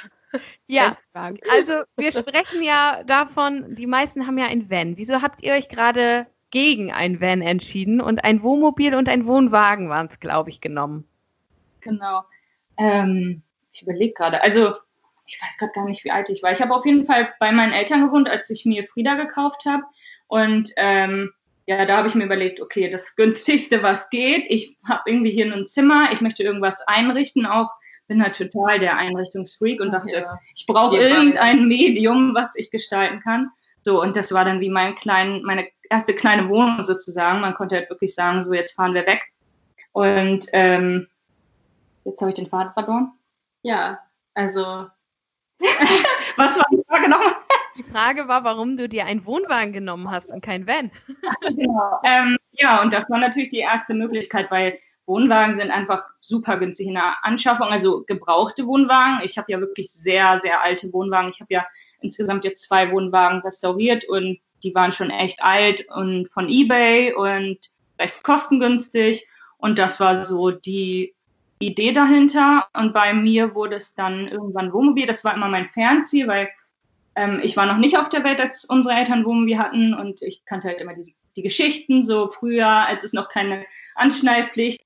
[0.68, 0.96] ja.
[1.16, 4.96] Ja, also wir sprechen ja davon, die meisten haben ja ein Van.
[4.96, 9.90] Wieso habt ihr euch gerade gegen ein Van entschieden und ein Wohnmobil und ein Wohnwagen
[9.90, 11.04] waren es, glaube ich, genommen?
[11.82, 12.24] Genau.
[12.78, 13.42] Ähm,
[13.74, 14.42] ich überlege gerade.
[14.44, 14.72] Also
[15.30, 16.52] ich weiß gerade gar nicht, wie alt ich war.
[16.52, 19.84] Ich habe auf jeden Fall bei meinen Eltern gewohnt, als ich mir Frieda gekauft habe.
[20.28, 21.32] Und ähm,
[21.68, 24.50] ja, da habe ich mir überlegt, okay, das günstigste, was geht.
[24.50, 27.70] Ich habe irgendwie hier ein Zimmer, ich möchte irgendwas einrichten, auch
[28.08, 30.40] bin halt total der Einrichtungsfreak und dachte, ja.
[30.56, 33.52] ich brauche irgendein Medium, was ich gestalten kann.
[33.84, 37.40] So, und das war dann wie mein klein, meine erste kleine Wohnung sozusagen.
[37.40, 39.22] Man konnte halt wirklich sagen, so, jetzt fahren wir weg.
[39.92, 41.08] Und ähm,
[42.04, 43.12] jetzt habe ich den Faden verloren.
[43.62, 44.00] Ja,
[44.34, 44.88] also
[46.38, 47.36] Was war die Frage nochmal?
[47.78, 50.92] Die Frage war, warum du dir einen Wohnwagen genommen hast und kein Van.
[51.42, 52.00] genau.
[52.04, 56.88] Ähm, ja, und das war natürlich die erste Möglichkeit, weil Wohnwagen sind einfach super günstig
[56.88, 59.20] in der Anschaffung, also gebrauchte Wohnwagen.
[59.24, 61.32] Ich habe ja wirklich sehr, sehr alte Wohnwagen.
[61.32, 61.66] Ich habe ja
[62.02, 67.58] insgesamt jetzt zwei Wohnwagen restauriert und die waren schon echt alt und von eBay und
[68.00, 69.28] recht kostengünstig.
[69.58, 71.16] Und das war so die
[71.60, 72.68] Idee dahinter.
[72.74, 75.06] Und bei mir wurde es dann irgendwann Wohnmobil.
[75.06, 76.50] Das war immer mein Fernziel, weil
[77.16, 79.94] ähm, ich war noch nicht auf der Welt, als unsere Eltern Wohnmobil hatten.
[79.94, 84.82] Und ich kannte halt immer die, die Geschichten, so früher, als es noch keine Anschnallpflicht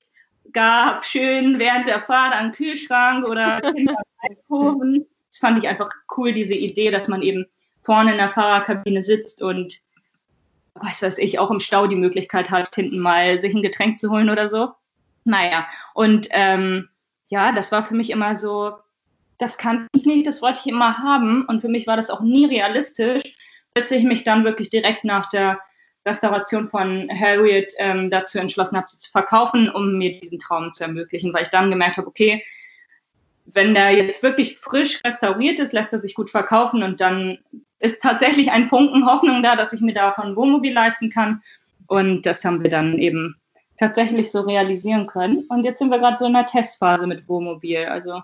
[0.52, 3.62] gab, schön während der Fahrt an Kühlschrank oder
[4.48, 5.06] Kurven.
[5.30, 7.46] Das fand ich einfach cool, diese Idee, dass man eben
[7.82, 9.82] vorne in der Fahrerkabine sitzt und
[10.76, 14.10] weiß was ich, auch im Stau die Möglichkeit hat, hinten mal sich ein Getränk zu
[14.10, 14.70] holen oder so.
[15.26, 16.90] Naja, und ähm,
[17.28, 18.74] ja, das war für mich immer so,
[19.38, 21.46] das kann ich nicht, das wollte ich immer haben.
[21.46, 23.24] Und für mich war das auch nie realistisch,
[23.74, 25.60] bis ich mich dann wirklich direkt nach der
[26.06, 30.84] Restauration von Harriet ähm, dazu entschlossen habe, sie zu verkaufen, um mir diesen Traum zu
[30.84, 32.44] ermöglichen, weil ich dann gemerkt habe, okay,
[33.46, 37.40] wenn der jetzt wirklich frisch restauriert ist, lässt er sich gut verkaufen und dann
[37.80, 41.42] ist tatsächlich ein Funken Hoffnung da, dass ich mir davon Wohnmobil leisten kann.
[41.88, 43.36] Und das haben wir dann eben
[43.80, 45.46] tatsächlich so realisieren können.
[45.50, 47.86] Und jetzt sind wir gerade so in der Testphase mit Wohnmobil.
[47.86, 48.22] Also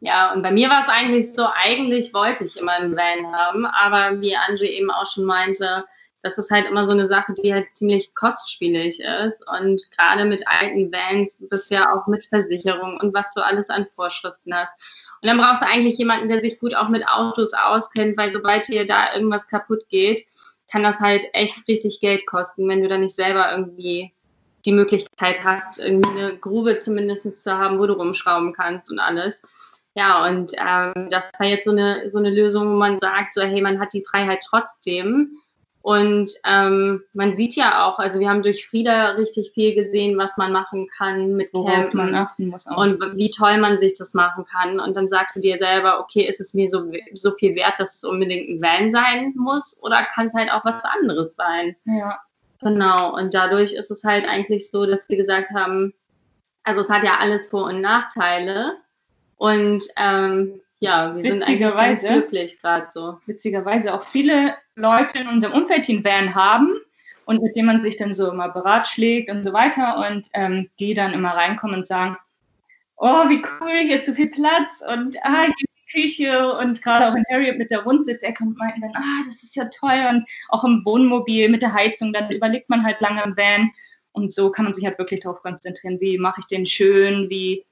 [0.00, 3.64] ja, und bei mir war es eigentlich so, eigentlich wollte ich immer einen Van haben,
[3.64, 5.84] aber wie Angie eben auch schon meinte,
[6.24, 9.44] das ist halt immer so eine Sache, die halt ziemlich kostspielig ist.
[9.58, 14.54] Und gerade mit alten Vans bisher auch mit Versicherung und was du alles an Vorschriften
[14.54, 14.72] hast.
[15.20, 18.66] Und dann brauchst du eigentlich jemanden, der sich gut auch mit Autos auskennt, weil sobald
[18.66, 20.26] hier da irgendwas kaputt geht,
[20.72, 24.13] kann das halt echt richtig Geld kosten, wenn du da nicht selber irgendwie
[24.64, 29.42] die Möglichkeit hast, irgendwie eine Grube zumindest zu haben, wo du rumschrauben kannst und alles.
[29.96, 33.42] Ja, und ähm, das war jetzt so eine, so eine Lösung, wo man sagt, so,
[33.42, 35.38] hey, man hat die Freiheit trotzdem
[35.84, 40.34] und ähm, man sieht ja auch, also wir haben durch Frieda richtig viel gesehen, was
[40.38, 42.78] man machen kann mit Campen man achten muss auch.
[42.78, 44.80] und wie toll man sich das machen kann.
[44.80, 47.96] Und dann sagst du dir selber, okay, ist es mir so, so viel wert, dass
[47.96, 51.76] es unbedingt ein Van sein muss oder kann es halt auch was anderes sein?
[51.84, 52.18] Ja.
[52.64, 53.14] Genau.
[53.14, 55.92] Und dadurch ist es halt eigentlich so, dass wir gesagt haben,
[56.64, 58.78] also es hat ja alles Vor- und Nachteile.
[59.36, 63.18] Und ähm, ja, wir sind eigentlich ganz glücklich gerade so.
[63.26, 66.74] Witzigerweise auch viele Leute in unserem Umfeld, die einen Van haben
[67.26, 70.94] und mit denen man sich dann so immer beratschlägt und so weiter und ähm, die
[70.94, 72.16] dann immer reinkommen und sagen,
[72.96, 77.14] oh, wie cool, hier ist so viel Platz und ah, hier Küche und gerade auch
[77.14, 80.64] in Harriet mit der Rundsitzecke und meinten dann, ah, das ist ja toll und auch
[80.64, 83.70] im Wohnmobil mit der Heizung, dann überlegt man halt lange im Van
[84.12, 87.64] und so kann man sich halt wirklich darauf konzentrieren, wie mache ich den schön, wie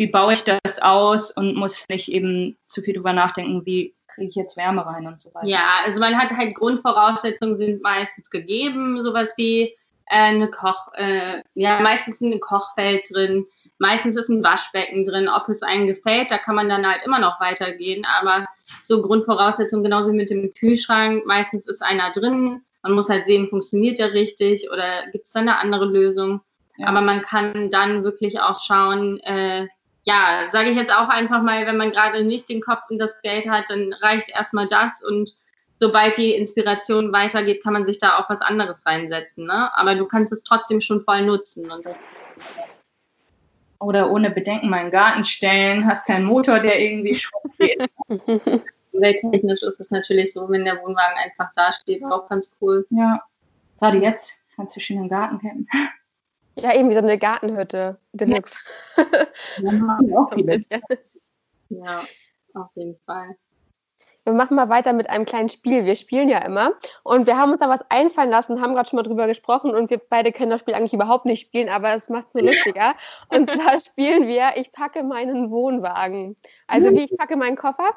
[0.00, 4.30] wie baue ich das aus und muss nicht eben zu viel drüber nachdenken, wie kriege
[4.30, 5.46] ich jetzt Wärme rein und so weiter.
[5.46, 9.76] Ja, also man hat halt Grundvoraussetzungen sind meistens gegeben, sowas wie
[10.10, 13.46] eine Koch, äh, ja, meistens ein Kochfeld drin,
[13.78, 17.18] meistens ist ein Waschbecken drin, ob es einem gefällt, da kann man dann halt immer
[17.18, 18.46] noch weitergehen, aber
[18.82, 23.48] so Grundvoraussetzungen genauso wie mit dem Kühlschrank, meistens ist einer drin, man muss halt sehen,
[23.48, 26.40] funktioniert der richtig oder gibt es da eine andere Lösung,
[26.76, 26.88] ja.
[26.88, 29.68] aber man kann dann wirklich auch schauen, äh,
[30.04, 33.20] ja, sage ich jetzt auch einfach mal, wenn man gerade nicht den Kopf und das
[33.22, 35.34] Geld hat, dann reicht erstmal das und
[35.80, 39.46] sobald die Inspiration weitergeht, kann man sich da auch was anderes reinsetzen.
[39.46, 39.70] Ne?
[39.76, 41.70] Aber du kannst es trotzdem schon voll nutzen.
[41.70, 41.96] Und das
[43.80, 47.82] Oder ohne Bedenken mal in den Garten stellen, hast keinen Motor, der irgendwie Schrott geht.
[48.92, 52.86] Welttechnisch ist es natürlich so, wenn der Wohnwagen einfach da steht, auch ganz cool.
[52.90, 53.22] Ja,
[53.78, 55.66] gerade jetzt kannst du schön im Garten campen.
[56.56, 57.98] Ja, eben wie so eine Gartenhütte.
[58.12, 58.58] Deluxe.
[59.58, 60.36] Ja, auch
[61.70, 62.04] ja,
[62.54, 63.36] auf jeden Fall.
[64.24, 65.84] Wir machen mal weiter mit einem kleinen Spiel.
[65.84, 66.72] Wir spielen ja immer.
[67.02, 69.90] Und wir haben uns da was einfallen lassen, haben gerade schon mal drüber gesprochen und
[69.90, 72.94] wir beide können das Spiel eigentlich überhaupt nicht spielen, aber es macht es so lustiger.
[73.28, 76.36] Und zwar spielen wir, ich packe meinen Wohnwagen.
[76.66, 77.90] Also wie ich packe meinen Koffer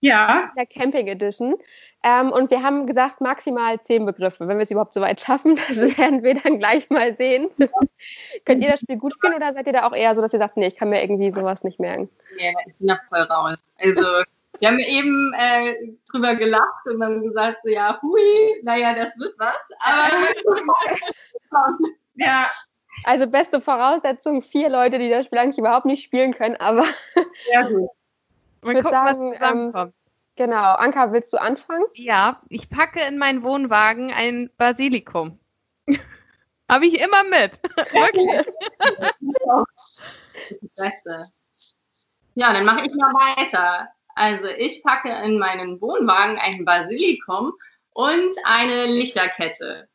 [0.00, 0.52] ja.
[0.56, 1.56] Der Camping Edition.
[2.02, 4.46] Ähm, und wir haben gesagt, maximal zehn Begriffe.
[4.46, 7.48] Wenn wir es überhaupt so weit schaffen, das werden wir dann gleich mal sehen.
[8.44, 10.38] Könnt ihr das Spiel gut spielen oder seid ihr da auch eher so, dass ihr
[10.38, 12.08] sagt, nee, ich kann mir irgendwie sowas nicht merken?
[12.38, 13.58] Ja, ich bin da voll raus.
[13.80, 14.22] Also,
[14.60, 15.74] wir haben eben äh,
[16.10, 19.56] drüber gelacht und dann gesagt, so, ja, hui, naja, das wird was.
[19.80, 20.10] Aber.
[22.14, 22.46] ja.
[23.04, 26.84] Also, beste Voraussetzung: vier Leute, die das Spiel eigentlich überhaupt nicht spielen können, aber.
[27.52, 27.90] Ja, gut.
[28.62, 29.92] Ich würde sagen, ähm,
[30.34, 30.74] genau.
[30.74, 31.84] Anka, willst du anfangen?
[31.94, 35.38] Ja, ich packe in meinen Wohnwagen ein Basilikum.
[36.70, 37.60] Habe ich immer mit.
[37.92, 38.46] Wirklich.
[40.40, 41.30] Das Beste.
[42.34, 43.88] Ja, dann mache ich mal weiter.
[44.16, 47.52] Also ich packe in meinen Wohnwagen ein Basilikum
[47.92, 49.88] und eine Lichterkette.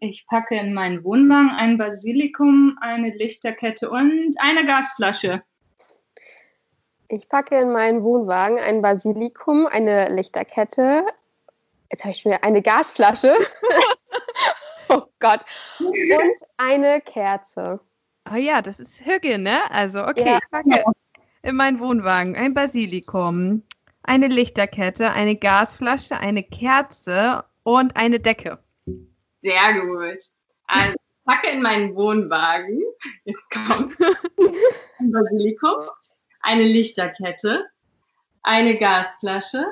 [0.00, 5.42] Ich packe in meinen Wohnwagen ein Basilikum, eine Lichterkette und eine Gasflasche.
[7.08, 11.04] Ich packe in meinen Wohnwagen ein Basilikum, eine Lichterkette.
[11.90, 13.34] Jetzt habe ich mir eine Gasflasche.
[14.88, 15.40] oh Gott.
[15.78, 17.80] Und eine Kerze.
[18.32, 19.70] Oh ja, das ist Hügge, ne?
[19.70, 20.38] Also, okay, Ja.
[20.42, 20.84] ich packe
[21.46, 23.62] in meinen Wohnwagen ein Basilikum,
[24.02, 28.58] eine Lichterkette, eine Gasflasche, eine Kerze und eine Decke.
[29.42, 30.18] Sehr gut.
[30.66, 32.82] Also ich packe in meinen Wohnwagen,
[33.24, 33.96] jetzt kommt
[34.98, 35.86] ein Basilikum,
[36.40, 37.64] eine Lichterkette,
[38.42, 39.64] eine Gasflasche,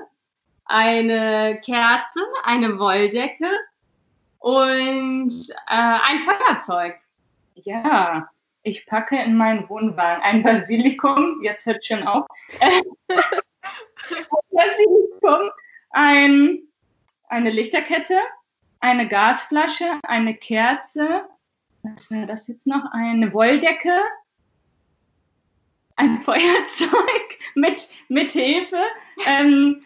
[0.66, 3.50] eine Kerze, eine Wolldecke
[4.38, 5.32] und
[5.68, 6.94] äh, ein Feuerzeug.
[7.56, 8.28] Ja,
[8.64, 12.26] ich packe in meinen Wohnwagen ein Basilikum, jetzt hört schon auf.
[12.60, 12.82] ein
[14.50, 15.50] Basilikum,
[15.90, 16.62] ein,
[17.28, 18.18] eine Lichterkette,
[18.80, 21.28] eine Gasflasche, eine Kerze,
[21.82, 22.90] was war das jetzt noch?
[22.92, 24.00] Eine Wolldecke,
[25.96, 28.82] ein Feuerzeug mit, mit Hefe
[29.26, 29.84] ähm,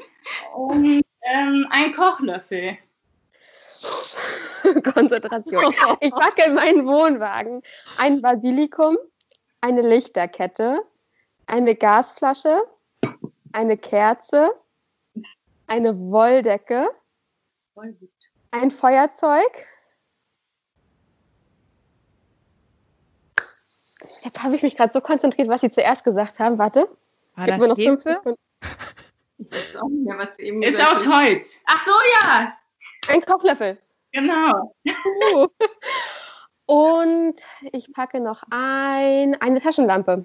[0.55, 2.79] und ähm, ein Kochlöffel.
[4.95, 5.75] Konzentration.
[6.01, 7.63] Ich packe in meinen Wohnwagen
[7.99, 8.97] ein Basilikum,
[9.61, 10.83] eine Lichterkette,
[11.47, 12.63] eine Gasflasche,
[13.53, 14.51] eine Kerze,
[15.67, 16.91] eine Wolldecke,
[18.51, 19.67] ein Feuerzeug.
[24.23, 26.59] Jetzt habe ich mich gerade so konzentriert, was Sie zuerst gesagt haben.
[26.59, 26.89] Warte.
[27.37, 28.15] War das noch fünf Hefe?
[28.15, 28.41] Sekunden.
[29.39, 31.07] Ich weiß auch nicht mehr, was wir eben Ist aus.
[31.07, 31.63] Holz.
[31.67, 32.59] Ach so, ja.
[33.09, 33.79] Ein Kochlöffel.
[34.21, 34.75] Genau.
[36.67, 37.35] Und
[37.73, 40.25] ich packe noch ein, eine Taschenlampe.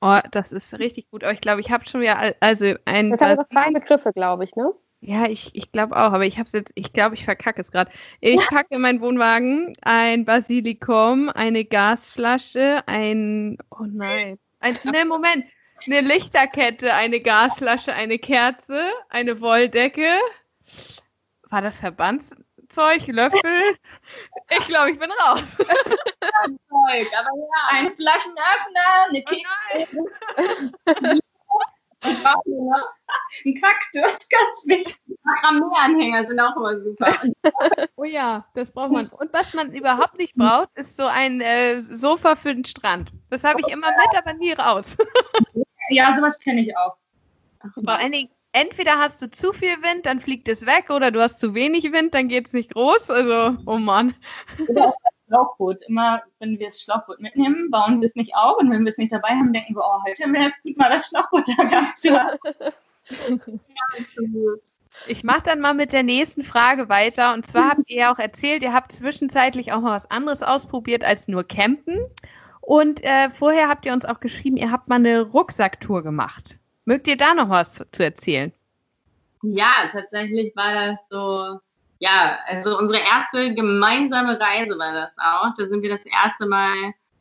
[0.00, 1.22] Oh, das ist richtig gut.
[1.22, 4.12] Aber ich glaube, ich habe schon wieder, al- also ein Das haben wir zwei Begriffe,
[4.12, 4.72] glaube ich, ne?
[5.02, 7.90] Ja, ich, ich glaube auch, aber ich habe jetzt, ich glaube, ich verkacke es gerade.
[8.20, 15.46] Ich packe in meinen Wohnwagen ein Basilikum, eine Gasflasche, ein, oh nein, ein, ne, Moment,
[15.86, 20.18] eine Lichterkette, eine Gasflasche, eine Kerze, eine Wolldecke.
[21.48, 21.82] War das
[22.70, 23.76] Verbandszeug, Löffel?
[24.58, 25.56] Ich glaube, ich bin raus.
[25.56, 27.68] Zeug, aber ja.
[27.70, 29.94] Ein Flaschenöffner, eine Oh Keks,
[30.96, 31.20] nein.
[32.02, 32.92] Was brauchen wir noch?
[33.44, 34.96] ein Kaktus, ganz wichtig.
[35.22, 37.14] Makramee-Anhänger sind auch immer super.
[37.94, 39.06] Oh ja, das braucht man.
[39.08, 43.12] Und was man überhaupt nicht braucht, ist so ein äh, Sofa für den Strand.
[43.30, 44.96] Das habe ich immer mit, aber nie raus.
[45.90, 46.96] Ja, sowas kenne ich auch.
[47.74, 51.20] Vor allen Dingen, entweder hast du zu viel Wind, dann fliegt es weg, oder du
[51.20, 53.10] hast zu wenig Wind, dann geht es nicht groß.
[53.10, 54.14] Also, oh Mann.
[55.30, 55.82] Schlauchboot.
[55.86, 58.58] Immer, wenn wir das Schlauchboot mitnehmen, bauen wir es nicht auf.
[58.58, 60.90] Und wenn wir es nicht dabei haben, denken wir, oh, heute wäre es gut, mal
[60.90, 62.38] das Schlauchboot da gehabt zu haben.
[65.06, 67.32] Ich mache dann mal mit der nächsten Frage weiter.
[67.32, 71.04] Und zwar habt ihr ja auch erzählt, ihr habt zwischenzeitlich auch mal was anderes ausprobiert
[71.04, 72.00] als nur Campen.
[72.60, 76.59] Und äh, vorher habt ihr uns auch geschrieben, ihr habt mal eine Rucksacktour gemacht.
[76.90, 78.52] Mögt ihr da noch was zu erzählen?
[79.42, 81.60] Ja, tatsächlich war das so,
[82.00, 85.52] ja, also unsere erste gemeinsame Reise war das auch.
[85.56, 86.74] Da sind wir das erste Mal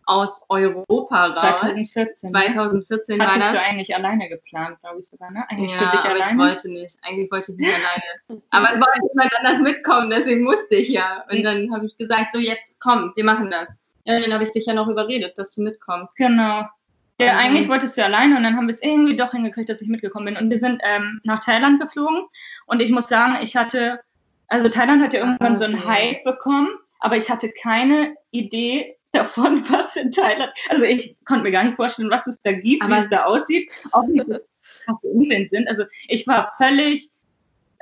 [0.07, 1.37] aus Europa raus.
[1.39, 2.31] 2014.
[2.31, 2.39] ne?
[2.47, 3.51] 2014 war Hattest das.
[3.51, 5.45] du eigentlich alleine geplant, glaube ich sogar, ne?
[5.51, 6.43] Eigentlich für Ja, dich aber ich alleine.
[6.43, 6.97] wollte nicht.
[7.03, 8.41] Eigentlich wollte ich nicht alleine.
[8.49, 11.23] Aber es wollte jemand anders mitkommen, deswegen musste ich ja.
[11.31, 13.69] Und dann habe ich gesagt, so jetzt komm, wir machen das.
[14.05, 16.15] Ja, dann habe ich dich ja noch überredet, dass du mitkommst.
[16.15, 16.65] Genau.
[17.19, 17.39] Ja, Mhm.
[17.39, 20.25] eigentlich wolltest du alleine und dann haben wir es irgendwie doch hingekriegt, dass ich mitgekommen
[20.25, 20.37] bin.
[20.37, 22.23] Und wir sind ähm, nach Thailand geflogen
[22.65, 23.99] und ich muss sagen, ich hatte,
[24.47, 25.85] also Thailand hat ja irgendwann so einen.
[25.85, 31.51] Hype bekommen, aber ich hatte keine Idee davon, was in Thailand, also ich konnte mir
[31.51, 34.39] gar nicht vorstellen, was es da gibt, Aber- wie es da aussieht, auch wie so
[34.85, 35.67] krasse Inseln sind.
[35.67, 37.09] Also ich war völlig äh,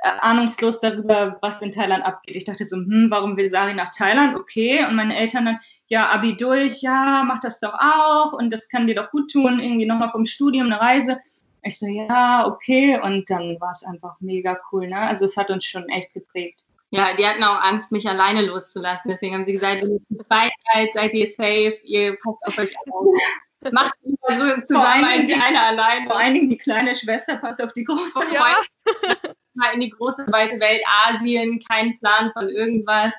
[0.02, 2.36] ahnungslos darüber, was in Thailand abgeht.
[2.36, 4.36] Ich dachte so, hm, warum will Sari nach Thailand?
[4.36, 4.84] Okay.
[4.86, 5.58] Und meine Eltern dann,
[5.88, 9.58] ja, Abi durch, ja, mach das doch auch und das kann dir doch gut tun,
[9.60, 11.18] irgendwie nochmal vom Studium eine Reise.
[11.62, 12.98] Ich so, ja, okay.
[13.02, 14.98] Und dann war es einfach mega cool, ne?
[15.00, 16.60] Also es hat uns schon echt geprägt.
[16.90, 19.10] Ja, die hatten auch Angst, mich alleine loszulassen.
[19.10, 22.74] Deswegen haben sie gesagt, wenn ihr zweit seid, seid ihr safe, ihr passt auf euch
[22.90, 23.14] auf.
[23.72, 26.06] Macht lieber so zusammen allen als die Dingen- eine alleine.
[26.06, 28.24] Vor allen Dingen die kleine Schwester passt auf die große.
[28.32, 28.56] Ja.
[29.58, 33.12] Mal in die große weite Welt Asien, kein Plan von irgendwas.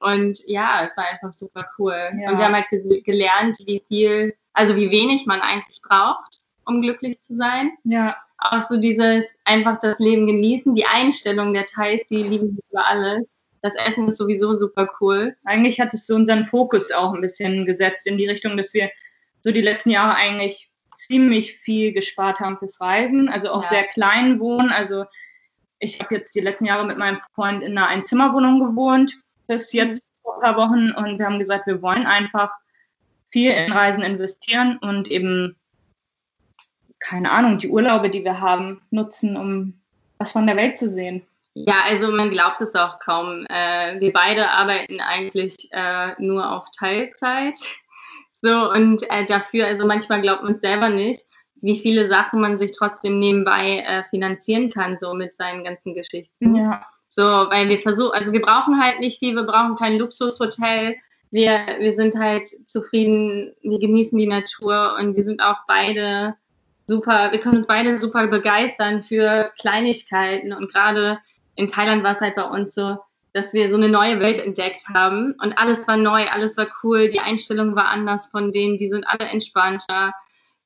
[0.00, 1.92] Und ja, es war einfach super cool.
[2.20, 2.30] Ja.
[2.30, 6.80] Und wir haben halt ge gelernt, wie viel, also wie wenig man eigentlich braucht, um
[6.80, 7.72] glücklich zu sein.
[7.84, 12.62] Ja, Auch so dieses einfach das Leben genießen, die Einstellung der Thais, die lieben wir
[12.70, 13.24] über alles.
[13.62, 15.36] Das Essen ist sowieso super cool.
[15.44, 18.88] eigentlich hat es so unseren Fokus auch ein bisschen gesetzt in die Richtung, dass wir
[19.42, 23.68] so die letzten Jahre eigentlich ziemlich viel gespart haben fürs Reisen, also auch Ja.
[23.70, 24.70] sehr klein wohnen.
[24.70, 25.04] Also
[25.78, 30.06] ich habe jetzt die letzten Jahre mit meinem Freund in einer Einzimmerwohnung gewohnt, bis jetzt
[30.22, 32.50] vor ein paar Wochen und wir haben gesagt, wir wollen einfach
[33.30, 35.56] viel in Reisen investieren und eben,
[36.98, 39.80] keine Ahnung, die Urlaube, die wir haben, nutzen, um
[40.18, 41.26] was von der Welt zu sehen.
[41.54, 43.46] Ja, also man glaubt es auch kaum.
[43.48, 47.58] Äh, wir beide arbeiten eigentlich äh, nur auf Teilzeit.
[48.30, 51.27] So, und äh, dafür, also manchmal glaubt man es selber nicht,
[51.60, 56.54] wie viele Sachen man sich trotzdem nebenbei äh, finanzieren kann, so mit seinen ganzen Geschichten.
[56.54, 56.86] Ja.
[57.08, 60.96] So, weil wir versuchen, also wir brauchen halt nicht viel, wir brauchen kein Luxushotel.
[61.30, 66.34] Wir, wir sind halt zufrieden, wir genießen die Natur und wir sind auch beide
[66.86, 71.18] super, wir können uns beide super begeistern für Kleinigkeiten und gerade
[71.54, 72.96] in Thailand war es halt bei uns so,
[73.34, 77.08] dass wir so eine neue Welt entdeckt haben und alles war neu, alles war cool,
[77.08, 80.12] die Einstellung war anders von denen, die sind alle entspannter.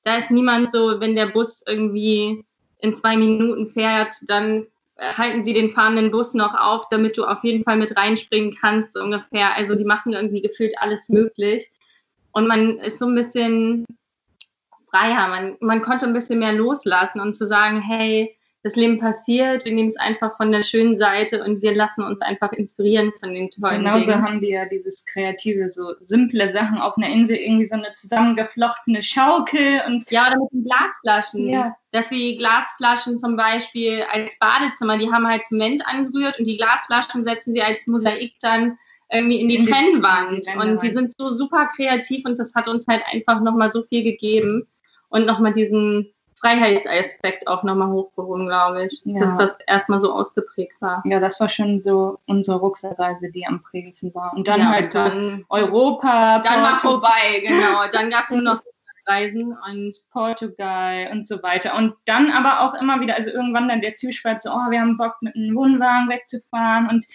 [0.05, 2.45] Da ist niemand so, wenn der Bus irgendwie
[2.79, 4.67] in zwei Minuten fährt, dann
[4.99, 8.97] halten sie den fahrenden Bus noch auf, damit du auf jeden Fall mit reinspringen kannst,
[8.97, 9.57] ungefähr.
[9.57, 11.71] Also die machen irgendwie gefühlt alles möglich.
[12.33, 13.87] Und man ist so ein bisschen
[14.91, 19.65] freier, man, man konnte ein bisschen mehr loslassen und zu sagen, hey, das Leben passiert,
[19.65, 23.35] wir nehmen es einfach von der schönen Seite und wir lassen uns einfach inspirieren von
[23.35, 24.23] den tollen Genauso Dingen.
[24.23, 29.03] haben wir ja dieses kreative, so simple Sachen auf einer Insel, irgendwie so eine zusammengeflochtene
[29.03, 31.49] Schaukel und Ja, oder mit den Glasflaschen.
[31.49, 31.77] Ja.
[31.91, 36.57] Dass wir die Glasflaschen zum Beispiel als Badezimmer, die haben halt Zement angerührt und die
[36.57, 38.79] Glasflaschen setzen sie als Mosaik dann
[39.13, 40.47] irgendwie in die In die- Trennwand.
[40.47, 40.97] die und die rein.
[40.97, 44.67] sind so super kreativ und das hat uns halt einfach nochmal so viel gegeben
[45.11, 49.01] und nochmal diesen Freiheitsaspekt auch nochmal hochgehoben, glaube ich.
[49.05, 49.21] Ja.
[49.21, 51.03] Dass das erstmal so ausgeprägt war.
[51.07, 54.35] ja, das war schon so unsere Rucksackreise, die am prägendsten war.
[54.35, 57.85] Und dann ja, halt dann, Europa, dann war vorbei, genau.
[57.93, 58.63] Dann gab es nur noch
[59.07, 61.77] Reisen und Portugal und so weiter.
[61.77, 64.97] Und dann aber auch immer wieder, also irgendwann dann der Zwiespalt so, oh, wir haben
[64.97, 67.07] Bock mit einem Wohnwagen wegzufahren und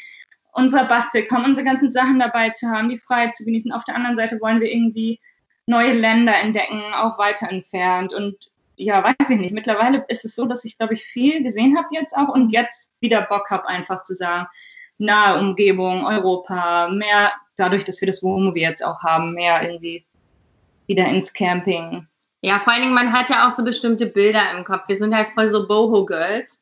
[0.54, 3.72] unser Bastelkram, unsere ganzen Sachen dabei zu haben, die Freiheit zu genießen.
[3.72, 5.20] Auf der anderen Seite wollen wir irgendwie
[5.68, 8.14] neue Länder entdecken, auch weiter entfernt.
[8.14, 8.38] Und
[8.78, 9.54] ja, weiß ich nicht.
[9.54, 12.92] Mittlerweile ist es so, dass ich, glaube ich, viel gesehen habe jetzt auch und jetzt
[13.00, 14.48] wieder Bock habe, einfach zu sagen,
[15.00, 20.06] nahe Umgebung, Europa, mehr dadurch, dass wir das Wohnmobil jetzt auch haben, mehr irgendwie
[20.86, 22.08] wieder ins Camping.
[22.42, 24.88] Ja, vor allen Dingen, man hat ja auch so bestimmte Bilder im Kopf.
[24.88, 26.62] Wir sind halt voll so Boho-Girls,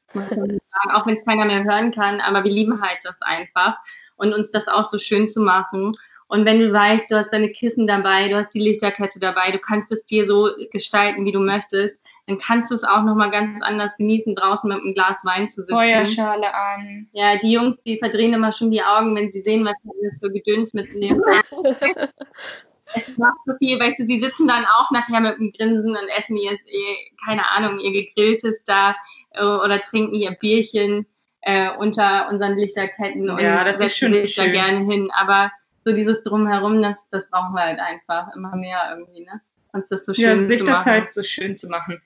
[0.94, 3.78] auch wenn es keiner mehr hören kann, aber wir lieben halt das einfach
[4.16, 5.92] und uns das auch so schön zu machen.
[6.28, 9.60] Und wenn du weißt, du hast deine Kissen dabei, du hast die Lichterkette dabei, du
[9.60, 13.64] kannst es dir so gestalten, wie du möchtest, dann kannst du es auch nochmal ganz
[13.64, 15.76] anders genießen, draußen mit einem Glas Wein zu sitzen.
[15.76, 17.08] Feuerschale an.
[17.14, 20.32] Ja, die Jungs, die verdrehen immer schon die Augen, wenn sie sehen, was wir für
[20.32, 21.22] Gedöns mitnehmen.
[22.94, 26.10] es macht so viel, weißt du, sie sitzen dann auch nachher mit einem Grinsen und
[26.18, 26.58] essen ihr,
[27.28, 28.96] keine Ahnung, ihr gegrilltes da
[29.32, 31.06] äh, oder trinken ihr Bierchen
[31.42, 35.10] äh, unter unseren Lichterketten und Ja, das ist setzen sich da gerne hin.
[35.16, 35.52] Aber
[35.86, 39.40] so dieses Drumherum, das, das brauchen wir halt einfach immer mehr irgendwie, ne?
[39.72, 40.92] Uns das so schön Ja, zu sich das machen.
[40.92, 42.02] halt so schön zu machen.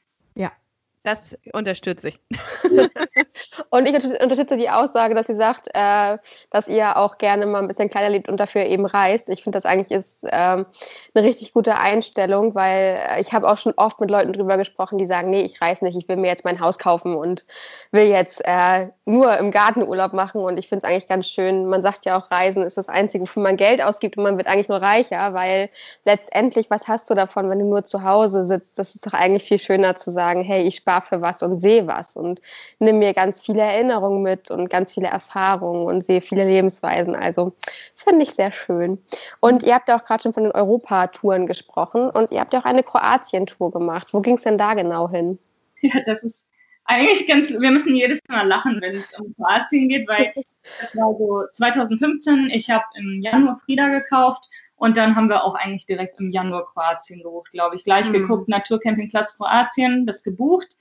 [1.03, 2.19] Das unterstütze ich.
[3.69, 6.17] Und ich unter- unterstütze die Aussage, dass sie sagt, äh,
[6.51, 9.29] dass ihr auch gerne mal ein bisschen kleiner lebt und dafür eben reist.
[9.29, 10.65] Ich finde, das eigentlich ist ähm,
[11.13, 14.97] eine richtig gute Einstellung, weil äh, ich habe auch schon oft mit Leuten drüber gesprochen,
[14.97, 17.45] die sagen, nee, ich reise nicht, ich will mir jetzt mein Haus kaufen und
[17.91, 20.41] will jetzt äh, nur im Garten Urlaub machen.
[20.41, 21.65] Und ich finde es eigentlich ganz schön.
[21.67, 24.47] Man sagt ja auch, Reisen ist das Einzige, wofür man Geld ausgibt und man wird
[24.47, 25.69] eigentlich nur reicher, weil
[26.03, 28.77] letztendlich, was hast du davon, wenn du nur zu Hause sitzt?
[28.77, 31.85] Das ist doch eigentlich viel schöner zu sagen, hey, ich spare für was und sehe
[31.85, 32.41] was und
[32.79, 37.15] nimm mir ganz viele Erinnerungen mit und ganz viele Erfahrungen und sehe viele Lebensweisen.
[37.15, 37.53] Also
[37.93, 38.97] das finde ich sehr schön.
[39.39, 42.59] Und ihr habt ja auch gerade schon von den Europatouren gesprochen und ihr habt ja
[42.59, 44.07] auch eine Kroatien-Tour gemacht.
[44.13, 45.37] Wo ging es denn da genau hin?
[45.81, 46.47] Ja, das ist
[46.85, 50.33] eigentlich ganz, wir müssen jedes Mal lachen, wenn es um Kroatien geht, weil
[50.79, 54.49] das war so 2015, ich habe im Januar Frieda gekauft
[54.79, 57.83] und dann haben wir auch eigentlich direkt im Januar Kroatien gebucht, glaube ich.
[57.83, 58.13] Gleich Mhm.
[58.13, 60.77] geguckt, Naturcampingplatz Kroatien, das gebucht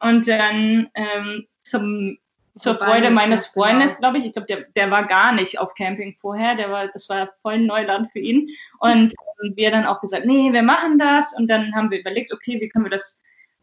[0.00, 2.18] und dann ähm, zum
[2.56, 4.26] zur Wobei, Freude meines ist genau- Freundes, glaube ich.
[4.26, 6.54] Ich glaube, der, der war gar nicht auf Camping vorher.
[6.54, 8.48] Der war, das war voll Neuland für ihn.
[8.78, 11.34] Und ähm, wir dann auch gesagt, nee, wir machen das.
[11.36, 13.18] Und dann haben wir überlegt, okay, wie können wir das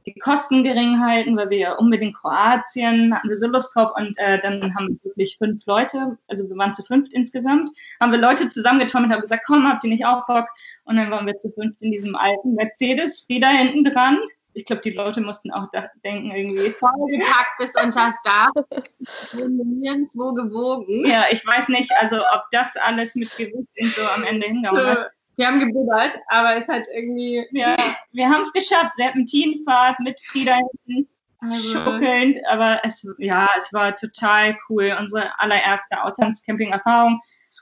[0.06, 3.92] die Kosten gering halten, weil wir ja unbedingt Kroatien hatten wir so Lust drauf.
[3.96, 8.12] Und äh, dann haben wir wirklich fünf Leute, also wir waren zu fünft insgesamt, haben
[8.12, 10.48] wir Leute zusammengetrommelt und haben gesagt, komm, habt ihr nicht auch Bock?
[10.86, 14.20] Und dann waren wir zu fünft in diesem alten Mercedes, wieder hinten dran.
[14.54, 17.74] Ich glaube, die Leute mussten auch da denken irgendwie, vollgepackt bis.
[17.74, 21.08] Wir wurden nirgendwo gewogen.
[21.08, 24.86] Ja, ich weiß nicht, also ob das alles mit Gewicht und so am Ende hingehauen
[24.86, 25.12] hat.
[25.42, 27.44] Wir haben gebubbert, aber es hat irgendwie.
[27.50, 27.76] Ja,
[28.12, 28.96] wir haben es geschafft.
[28.96, 31.10] Serpentinfahrt mit Frieda hinten.
[31.40, 34.96] Also, Schuckelnd, aber es, ja, es war total cool.
[35.00, 37.20] Unsere allererste Auslandscamping-Erfahrung.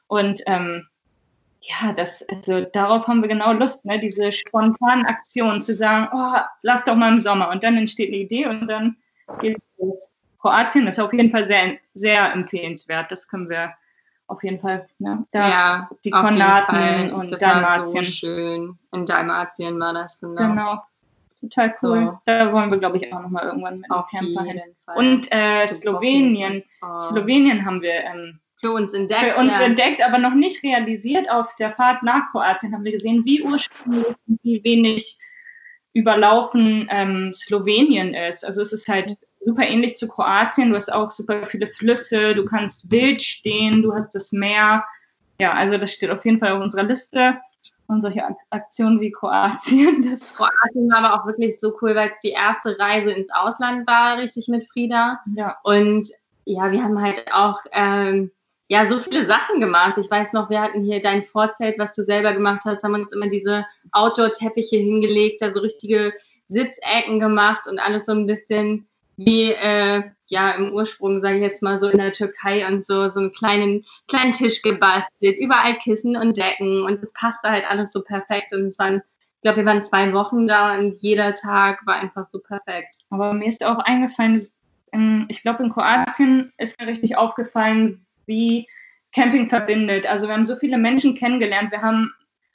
[0.08, 0.88] Und ähm,
[1.62, 3.98] ja, das, also darauf haben wir genau Lust, ne?
[3.98, 7.50] diese spontanen Aktionen zu sagen, oh, lass doch mal im Sommer.
[7.50, 8.98] Und dann entsteht eine Idee und dann
[9.40, 10.10] geht es los.
[10.42, 13.10] Kroatien ist auf jeden Fall sehr, sehr empfehlenswert.
[13.10, 13.74] Das können wir
[14.30, 15.26] auf jeden Fall, ne?
[15.32, 18.06] Da ja, die Konaten und das war Dalmatien.
[18.06, 18.80] So schön.
[18.94, 20.36] In Dalmatien war das, genau.
[20.36, 20.84] Genau.
[21.42, 22.06] Total cool.
[22.06, 22.20] So.
[22.26, 24.62] Da wollen wir, glaube ich, auch nochmal irgendwann mit Auf Camper hin.
[24.86, 24.98] Fall.
[24.98, 26.64] Und äh, Slowenien.
[26.82, 26.98] Oh.
[26.98, 29.22] Slowenien haben wir ähm, Für uns entdeckt.
[29.22, 29.66] für uns ja.
[29.66, 31.32] entdeckt, aber noch nicht realisiert.
[31.32, 35.18] Auf der Fahrt nach Kroatien haben wir gesehen, wie ursprünglich und wie wenig
[35.94, 38.46] überlaufen ähm, Slowenien ist.
[38.46, 40.70] Also es ist halt super ähnlich zu Kroatien.
[40.70, 44.84] Du hast auch super viele Flüsse, du kannst wild stehen, du hast das Meer.
[45.40, 47.38] Ja, also das steht auf jeden Fall auf unserer Liste.
[47.88, 52.10] Und solche Ak Aktionen wie Kroatien, das Kroatien war aber auch wirklich so cool, weil
[52.10, 55.20] es die erste Reise ins Ausland war, richtig mit Frieda.
[55.36, 56.08] ja, Und
[56.46, 58.32] ja, wir haben halt auch ähm,
[58.70, 59.98] ja so viele Sachen gemacht.
[59.98, 63.12] Ich weiß noch, wir hatten hier dein Vorzelt, was du selber gemacht hast, haben uns
[63.12, 66.14] immer diese Outdoor-Teppiche hingelegt, da so richtige
[66.50, 68.88] Sitzecken gemacht und alles so ein bisschen
[69.26, 73.10] wie äh, ja im Ursprung, sage ich jetzt mal so in der Türkei und so
[73.12, 77.92] so einen kleinen kleinen Tisch gebastelt, überall Kissen und Decken und es passte halt alles
[77.92, 79.02] so perfekt und es waren
[79.40, 82.98] ich glaube, wir waren zwei Wochen da und jeder Tag war einfach so perfekt.
[83.10, 84.46] Aber mir ist auch eingefallen,
[84.92, 88.68] in, ich glaube, in Kroatien ist mir richtig aufgefallen, wie
[89.14, 90.08] Camping verbindet.
[90.08, 91.72] Also wir haben so viele Menschen kennengelernt.
[91.72, 92.12] Wir haben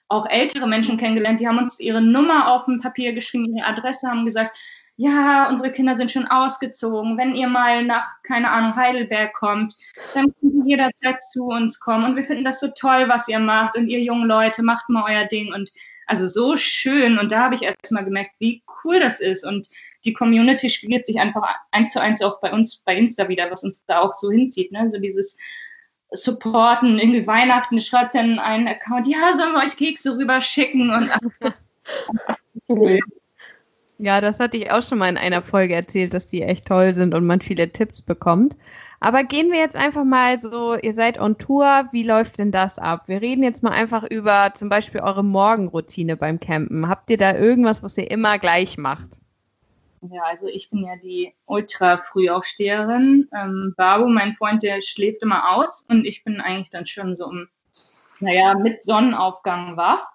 [0.09, 4.07] auch ältere Menschen kennengelernt, die haben uns ihre Nummer auf dem Papier geschrieben, ihre Adresse,
[4.07, 4.59] haben gesagt,
[4.97, 7.19] ja, unsere Kinder sind schon ausgezogen.
[7.19, 9.75] Wenn ihr mal nach, keine Ahnung, Heidelberg kommt,
[10.15, 12.05] dann könnt ihr jederzeit zu uns kommen.
[12.05, 13.77] Und wir finden das so toll, was ihr macht.
[13.77, 15.53] Und ihr jungen Leute, macht mal euer Ding.
[15.53, 15.71] Und
[16.07, 17.19] also so schön.
[17.19, 19.45] Und da habe ich erst mal gemerkt, wie cool das ist.
[19.45, 19.69] Und
[20.05, 21.43] die Community spiegelt sich einfach
[21.73, 24.71] eins zu eins auch bei uns bei Insta wieder, was uns da auch so hinzieht.
[24.71, 24.91] Ne?
[24.93, 25.37] So dieses
[26.13, 30.91] Supporten, irgendwie Weihnachten, schreibt dann einen Account, ja, sollen wir euch Kekse rüber schicken?
[30.91, 31.11] Und.
[33.99, 36.93] Ja, das hatte ich auch schon mal in einer Folge erzählt, dass die echt toll
[36.93, 38.57] sind und man viele Tipps bekommt.
[38.99, 42.79] Aber gehen wir jetzt einfach mal so, ihr seid on Tour, wie läuft denn das
[42.79, 43.05] ab?
[43.07, 46.89] Wir reden jetzt mal einfach über zum Beispiel eure Morgenroutine beim Campen.
[46.89, 49.21] Habt ihr da irgendwas, was ihr immer gleich macht?
[50.11, 53.29] Ja, also ich bin ja die Ultra-Frühaufsteherin.
[53.35, 57.27] Ähm, Babu, mein Freund, der schläft immer aus und ich bin eigentlich dann schon so
[57.27, 57.47] um,
[58.21, 60.14] naja, mit Sonnenaufgang wach.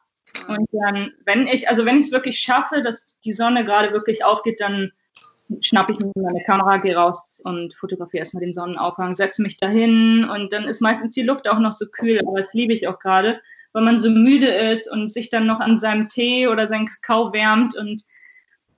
[0.50, 4.24] Und dann, wenn ich, also wenn ich es wirklich schaffe, dass die Sonne gerade wirklich
[4.24, 4.91] aufgeht, dann
[5.62, 10.26] schnappe ich mir meine Kamera, gehe raus und fotografiere erstmal den Sonnenaufgang, setze mich dahin
[10.26, 13.00] und dann ist meistens die Luft auch noch so kühl, aber das liebe ich auch
[13.00, 13.39] gerade,
[13.74, 17.34] weil man so müde ist und sich dann noch an seinem Tee oder seinen Kakao
[17.34, 18.04] wärmt und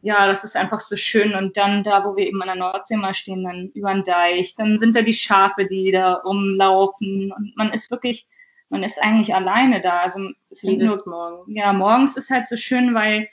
[0.02, 1.36] ja, das ist einfach so schön.
[1.36, 4.56] Und dann da, wo wir eben an der Nordsee mal stehen, dann über den Deich,
[4.56, 8.28] dann sind da die Schafe, die da rumlaufen und man ist wirklich,
[8.72, 10.00] man ist eigentlich alleine da.
[10.00, 11.52] Also es sind nur Jedes Morgen.
[11.52, 13.28] ja, morgens ist halt so schön, weil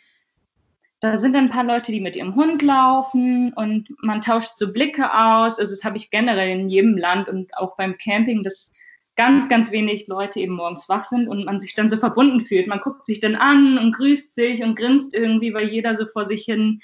[1.00, 4.72] da sind dann ein paar Leute, die mit ihrem Hund laufen und man tauscht so
[4.72, 5.60] Blicke aus.
[5.60, 8.72] Also das habe ich generell in jedem Land und auch beim Camping, dass
[9.14, 12.66] ganz, ganz wenig Leute eben morgens wach sind und man sich dann so verbunden fühlt.
[12.66, 16.26] Man guckt sich dann an und grüßt sich und grinst irgendwie, weil jeder so vor
[16.26, 16.82] sich hin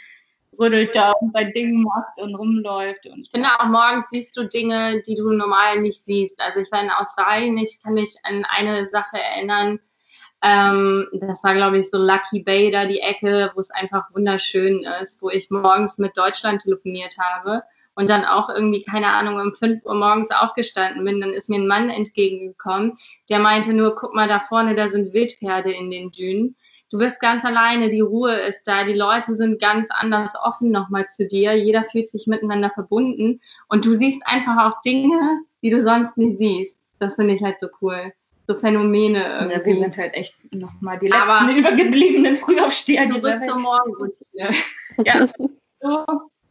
[0.58, 3.06] rüttelt da und sein Ding macht und rumläuft.
[3.06, 6.40] Und Ich finde auch morgens siehst du Dinge, die du normal nicht siehst.
[6.40, 9.80] Also ich war in Australien, ich kann mich an eine Sache erinnern.
[10.42, 14.84] Ähm, das war, glaube ich, so Lucky Bay, da die Ecke, wo es einfach wunderschön
[15.02, 17.62] ist, wo ich morgens mit Deutschland telefoniert habe
[17.94, 21.20] und dann auch irgendwie, keine Ahnung, um 5 Uhr morgens aufgestanden bin.
[21.20, 22.98] Dann ist mir ein Mann entgegengekommen,
[23.30, 26.56] der meinte nur, guck mal da vorne, da sind Wildpferde in den Dünen.
[26.94, 31.08] Du bist ganz alleine, die Ruhe ist da, die Leute sind ganz anders offen nochmal
[31.08, 35.82] zu dir, jeder fühlt sich miteinander verbunden und du siehst einfach auch Dinge, die du
[35.82, 36.76] sonst nicht siehst.
[37.00, 38.12] Das finde ich halt so cool.
[38.46, 39.80] So Phänomene ja, wir irgendwie.
[39.80, 43.02] sind halt echt nochmal die letzten Aber- übergebliebenen Frühaufsteher.
[43.06, 44.50] Zurück zur Morgenroutine.
[45.04, 45.26] ja,
[45.80, 46.06] so,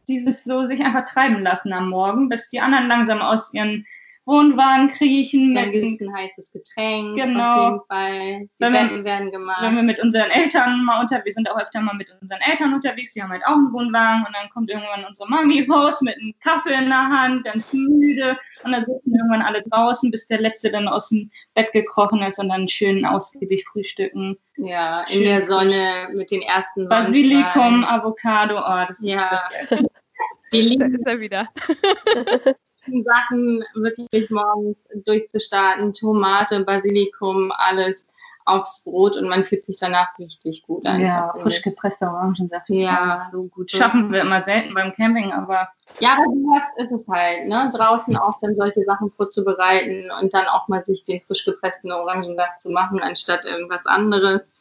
[0.06, 3.86] dieses so sich einfach treiben lassen am Morgen, bis die anderen langsam aus ihren
[4.26, 5.54] Wohnwagen kriechen.
[5.54, 7.16] Dann Mit, gibt es ein heißes Getränk.
[7.16, 7.56] Genau.
[7.56, 8.38] Auf jeden Fall.
[8.40, 9.62] Die Wenn wir- Betten werden gemacht.
[9.62, 12.72] wenn wir mit unseren Eltern mal unter, wir sind auch öfter mal mit unseren Eltern
[12.74, 16.16] unterwegs, die haben halt auch einen Wohnwagen und dann kommt irgendwann unsere Mami raus mit
[16.16, 20.40] einem Kaffee in der Hand, ganz müde und dann sitzen irgendwann alle draußen, bis der
[20.40, 24.36] Letzte dann aus dem Bett gekrochen ist und dann schön ausgiebig frühstücken.
[24.56, 25.48] ja, in Schön der frisch.
[25.48, 27.84] Sonne mit den ersten Basilikum.
[27.84, 29.40] Avocado, oh, das ist Ja.
[29.44, 29.86] speziell.
[30.50, 31.48] Wir Da lieben ist er wieder.
[33.04, 35.92] Sachen wirklich morgens durchzustarten.
[35.92, 38.06] Tomate, Basilikum, alles
[38.46, 41.00] aufs Brot und man fühlt sich danach richtig gut an.
[41.00, 42.68] Ja, frisch gepresster Orangensaft.
[42.68, 43.70] Ja, so gut.
[43.70, 45.68] Schaffen wir immer selten beim Camping, aber.
[45.98, 47.70] Ja, aber sowas ist es halt, ne?
[47.72, 52.60] Draußen auch dann solche Sachen vorzubereiten und dann auch mal sich den frisch gepressten Orangensaft
[52.60, 54.54] zu machen, anstatt irgendwas anderes.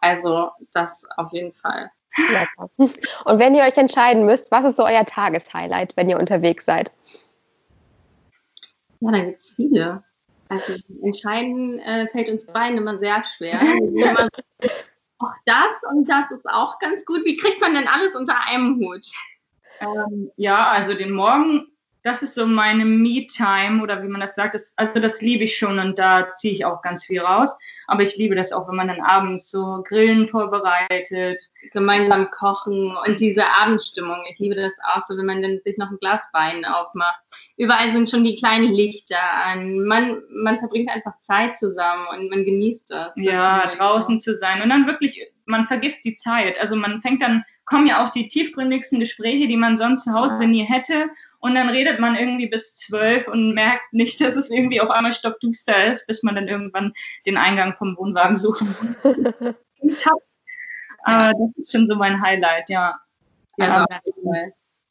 [0.00, 1.90] Also, das auf jeden Fall.
[2.30, 2.70] Lecker.
[2.76, 6.92] Und wenn ihr euch entscheiden müsst, was ist so euer Tageshighlight, wenn ihr unterwegs seid?
[9.04, 10.02] Ja, da gibt es viele.
[10.48, 13.60] Also entscheiden äh, fällt uns beiden immer sehr schwer.
[15.18, 17.24] auch das und das ist auch ganz gut.
[17.24, 19.06] Wie kriegt man denn alles unter einem Hut?
[19.80, 21.66] Ähm, ja, also den Morgen
[22.04, 24.54] das ist so meine Me-Time oder wie man das sagt.
[24.54, 27.56] Das, also das liebe ich schon und da ziehe ich auch ganz viel raus.
[27.86, 31.42] Aber ich liebe das auch, wenn man dann abends so Grillen vorbereitet.
[31.72, 34.18] Gemeinsam kochen und diese Abendstimmung.
[34.30, 37.20] Ich liebe das auch so, wenn man dann sich noch ein Glas Wein aufmacht.
[37.56, 39.80] Überall sind schon die kleinen Lichter an.
[39.80, 43.12] Man, man verbringt einfach Zeit zusammen und man genießt das.
[43.16, 44.32] das ja, draußen so.
[44.32, 44.60] zu sein.
[44.60, 46.60] Und dann wirklich, man vergisst die Zeit.
[46.60, 50.46] Also man fängt dann kommen ja auch die tiefgründigsten Gespräche, die man sonst zu Hause
[50.46, 51.06] nie hätte.
[51.44, 55.12] Und dann redet man irgendwie bis zwölf und merkt nicht, dass es irgendwie auf einmal
[55.12, 56.94] stockduster ist, bis man dann irgendwann
[57.26, 59.04] den Eingang vom Wohnwagen suchen muss.
[59.84, 62.98] äh, das ist schon so mein Highlight, ja.
[63.58, 63.84] Also,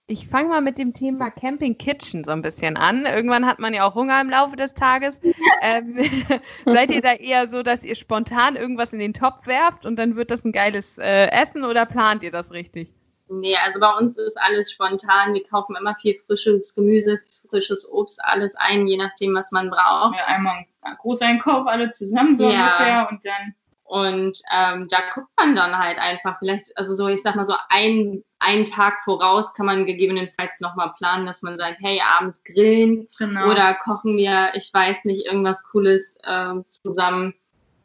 [0.06, 3.08] ich fange mal mit dem Thema Camping Kitchen so ein bisschen an.
[3.08, 5.22] Irgendwann hat man ja auch Hunger im Laufe des Tages.
[5.64, 5.98] ähm,
[6.68, 10.16] seid ihr da eher so, dass ihr spontan irgendwas in den Topf werft und dann
[10.16, 12.94] wird das ein geiles äh, Essen oder plant ihr das richtig?
[13.30, 15.34] Nee, also bei uns ist alles spontan.
[15.34, 17.20] Wir kaufen immer viel frisches Gemüse,
[17.50, 20.16] frisches Obst, alles ein, je nachdem, was man braucht.
[20.18, 22.78] Ja, einmal ein Großeinkauf, alle zusammen so ja.
[22.78, 23.56] ungefähr und dann.
[23.86, 27.56] Und ähm, da guckt man dann halt einfach, vielleicht, also so, ich sag mal so,
[27.70, 33.08] ein, einen Tag voraus kann man gegebenenfalls nochmal planen, dass man sagt, hey, abends grillen
[33.20, 33.52] genau.
[33.52, 37.36] oder kochen wir, ich weiß nicht, irgendwas Cooles äh, zusammen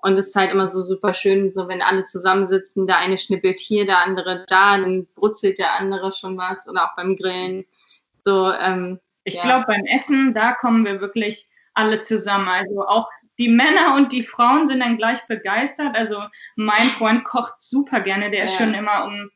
[0.02, 3.58] und es ist halt immer so super schön, so wenn alle zusammensitzen, der eine schnippelt
[3.58, 7.64] hier, der andere da, dann brutzelt der andere schon was oder auch beim Grillen.
[8.24, 9.44] So, ähm, ich ja.
[9.44, 12.48] glaube, beim Essen, da kommen wir wirklich alle zusammen.
[12.48, 15.96] Also auch die Männer und die Frauen sind dann gleich begeistert.
[15.96, 16.22] Also
[16.56, 18.44] mein Freund kocht super gerne, der ja.
[18.46, 19.30] ist schon immer um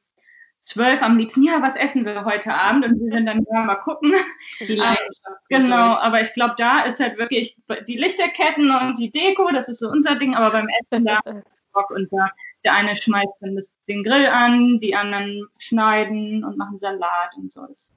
[0.65, 2.85] zwölf am liebsten, ja, was essen wir heute Abend?
[2.85, 4.15] Und wir sind dann, ja, mal gucken.
[4.61, 5.49] Die Leidenschaft.
[5.49, 6.03] genau, durch.
[6.03, 7.57] aber ich glaube, da ist halt wirklich
[7.87, 11.21] die Lichterketten und die Deko, das ist so unser Ding, aber beim Essen da
[11.73, 12.31] Bock und da
[12.65, 13.59] der eine schmeißt dann
[13.89, 17.63] den Grill an, die anderen schneiden und machen Salat und so.
[17.67, 17.93] Das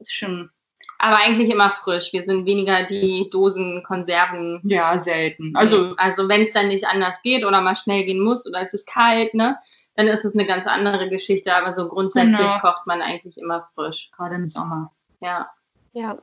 [0.00, 0.50] ist schon.
[0.98, 2.12] Aber eigentlich immer frisch.
[2.12, 4.60] Wir sind weniger die Dosen, Konserven.
[4.64, 5.54] Ja, selten.
[5.54, 8.74] Also, also wenn es dann nicht anders geht oder mal schnell gehen muss oder es
[8.74, 9.56] ist kalt, ne?
[9.98, 11.52] Dann ist es eine ganz andere Geschichte.
[11.52, 12.60] Aber so grundsätzlich genau.
[12.60, 14.10] kocht man eigentlich immer frisch.
[14.16, 14.92] Gerade im Sommer.
[15.20, 15.50] Ja.
[15.92, 16.18] Ja.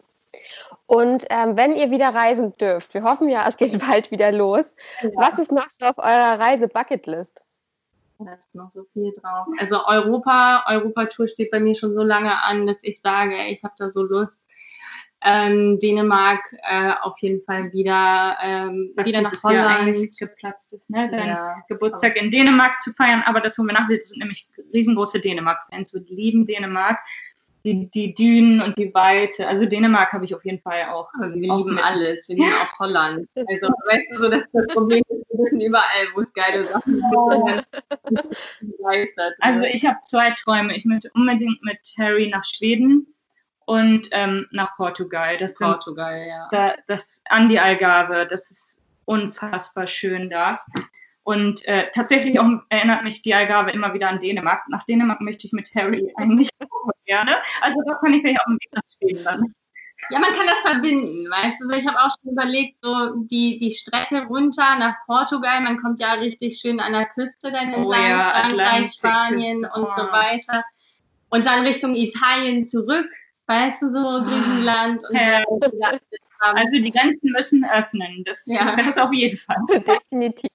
[0.85, 4.77] Und ähm, wenn ihr wieder reisen dürft, wir hoffen ja, es geht bald wieder los.
[5.01, 5.09] Ja.
[5.15, 7.43] Was ist noch so auf eurer Reise-Bucketlist?
[8.17, 9.45] Da ist noch so viel drauf.
[9.59, 13.73] Also Europa, Europa-Tour steht bei mir schon so lange an, dass ich sage, ich habe
[13.77, 14.39] da so Lust
[15.23, 19.97] ähm, Dänemark äh, auf jeden Fall wieder, ähm, wieder nach Holland.
[19.97, 21.09] Ja geplatzt ist, ne?
[21.09, 23.89] Dein ja, Geburtstag in Dänemark zu feiern, aber das holen wir nach.
[23.89, 25.93] Wir sind nämlich riesengroße Dänemark-Fans.
[25.93, 26.99] Wir lieben Dänemark.
[27.63, 29.47] Die, die Dünen und die Weite.
[29.47, 31.11] Also Dänemark habe ich auf jeden Fall auch.
[31.15, 31.83] Aber wir lieben mit.
[31.83, 32.29] alles.
[32.29, 33.27] Wir lieben auch Holland.
[33.35, 36.93] Also, weißt du, so das, das Problem ist, wir wissen überall, wo es geile Sachen
[36.93, 37.65] gibt.
[39.39, 40.77] also ich habe zwei Träume.
[40.77, 43.14] Ich möchte unbedingt mit Harry nach Schweden
[43.65, 45.37] und ähm, nach Portugal.
[45.37, 46.47] Das Portugal, sind, ja.
[46.51, 50.61] Da, das an die Algarve, das ist unfassbar schön da.
[51.23, 54.67] Und äh, tatsächlich auch erinnert mich die Algarve immer wieder an Dänemark.
[54.69, 56.49] Nach Dänemark möchte ich mit Harry eigentlich
[57.05, 57.37] gerne.
[57.61, 59.55] Also da kann ich vielleicht auch ein Weg Schweden dann.
[60.11, 61.69] Ja, man kann das verbinden, weißt du.
[61.71, 66.13] Ich habe auch schon überlegt, so die, die Strecke runter nach Portugal, man kommt ja
[66.13, 70.63] richtig schön an der Küste dann entlang, oh ja, Frankreich, Spanien und so weiter.
[71.29, 73.09] Und dann Richtung Italien zurück
[73.47, 75.43] weißt du, so Griechenland und ja.
[76.39, 78.75] Also die Grenzen müssen öffnen, das, ja.
[78.75, 79.57] das auf jeden Fall.
[80.11, 80.49] Definitiv.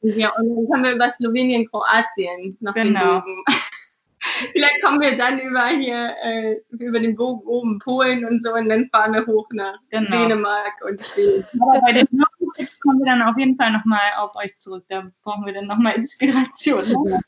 [0.00, 3.20] Ja, und dann kommen wir über Slowenien, Kroatien nach genau.
[3.20, 3.44] den Bogen.
[4.52, 8.68] Vielleicht kommen wir dann über hier, äh, über den Bogen oben Polen und so und
[8.68, 10.10] dann fahren wir hoch nach genau.
[10.10, 11.46] Dänemark und Schweden.
[11.60, 12.08] Aber bei den
[12.58, 14.84] Tipps kommen wir dann auf jeden Fall nochmal auf euch zurück.
[14.88, 16.88] Da brauchen wir dann nochmal Inspiration.
[16.88, 17.20] Ne?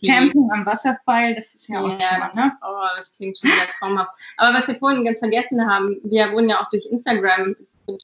[0.00, 2.52] Ja, Camping am Wasserfall, das ist ja auch ja, mal, ne?
[2.62, 4.12] Oh, das klingt schon wieder traumhaft.
[4.36, 7.54] Aber was wir vorhin ganz vergessen haben, wir wurden ja auch durch Instagram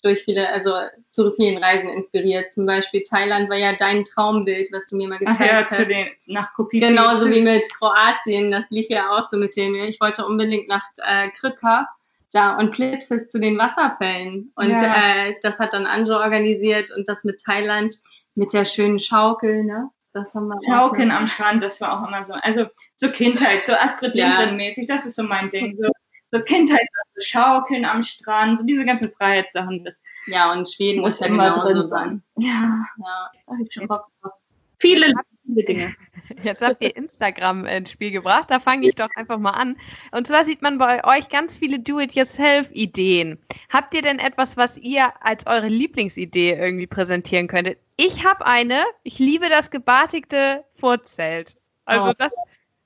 [0.02, 0.72] durch viele, also
[1.10, 2.52] zu vielen Reisen inspiriert.
[2.52, 5.74] Zum Beispiel Thailand war ja dein Traumbild, was du mir mal gezeigt Ach ja, hast.
[5.74, 6.80] Zu den, nach Kopie.
[6.80, 9.74] Genauso wie mit Kroatien, das lief ja auch so mit dem.
[9.76, 11.88] Ich wollte unbedingt nach äh, Krika
[12.32, 14.52] da und Plitvice zu den Wasserfällen.
[14.54, 15.26] Und ja.
[15.28, 17.96] äh, das hat dann Anjo organisiert und das mit Thailand
[18.34, 19.90] Mit der schönen Schaukel, ne?
[20.12, 22.32] Das haben wir Schaukeln am Strand, das war auch immer so.
[22.34, 22.66] Also
[22.96, 25.76] so Kindheit, so Astrid Lindgren-mäßig, das ist so mein Ding.
[25.80, 25.90] So,
[26.32, 29.84] so Kindheit, so Schaukeln am Strand, so diese ganzen Freiheitssachen.
[29.84, 32.22] Das ja, und Schweden muss ja immer drin sein.
[32.36, 33.30] Ja, ja.
[33.62, 34.32] Ich schon Bock drauf.
[34.78, 35.12] Viele,
[35.44, 35.96] viele Dinge.
[36.42, 38.50] Jetzt habt ihr Instagram ins Spiel gebracht.
[38.50, 39.76] Da fange ich doch einfach mal an.
[40.12, 43.38] Und zwar sieht man bei euch ganz viele Do-it-yourself-Ideen.
[43.70, 47.78] Habt ihr denn etwas, was ihr als eure Lieblingsidee irgendwie präsentieren könntet?
[47.96, 48.84] Ich habe eine.
[49.02, 51.56] Ich liebe das gebartigte Vorzelt.
[51.84, 52.14] Also oh.
[52.16, 52.34] das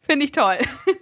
[0.02, 0.58] finde ich toll.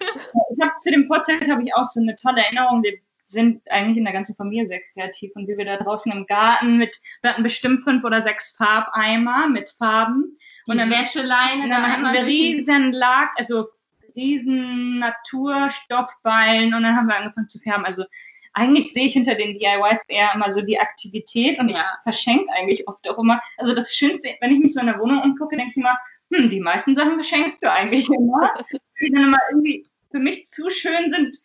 [0.52, 2.82] Ich habe zu dem Vorzelt habe ich auch so eine tolle Erinnerung.
[2.82, 6.26] Wir sind eigentlich in der ganzen Familie sehr kreativ und wie wir da draußen im
[6.26, 10.36] Garten mit, wir hatten bestimmt fünf oder sechs Farbeimer mit Farben
[10.66, 11.64] und dann, Wäscheleine.
[11.64, 13.68] Und dann hatten wir riesen Lag, also
[14.14, 17.84] riesen Naturstoffballen und dann haben wir angefangen zu färben.
[17.84, 18.04] Also
[18.52, 21.76] eigentlich sehe ich hinter den DIYs eher immer so die Aktivität und ja.
[21.76, 23.40] ich verschenke eigentlich oft auch immer.
[23.56, 25.96] Also das Schönste, wenn ich mich so in der Wohnung umgucke, denke ich immer,
[26.32, 28.52] hm, die meisten Sachen verschenkst du eigentlich immer.
[29.00, 31.36] die dann immer irgendwie für mich zu schön sind,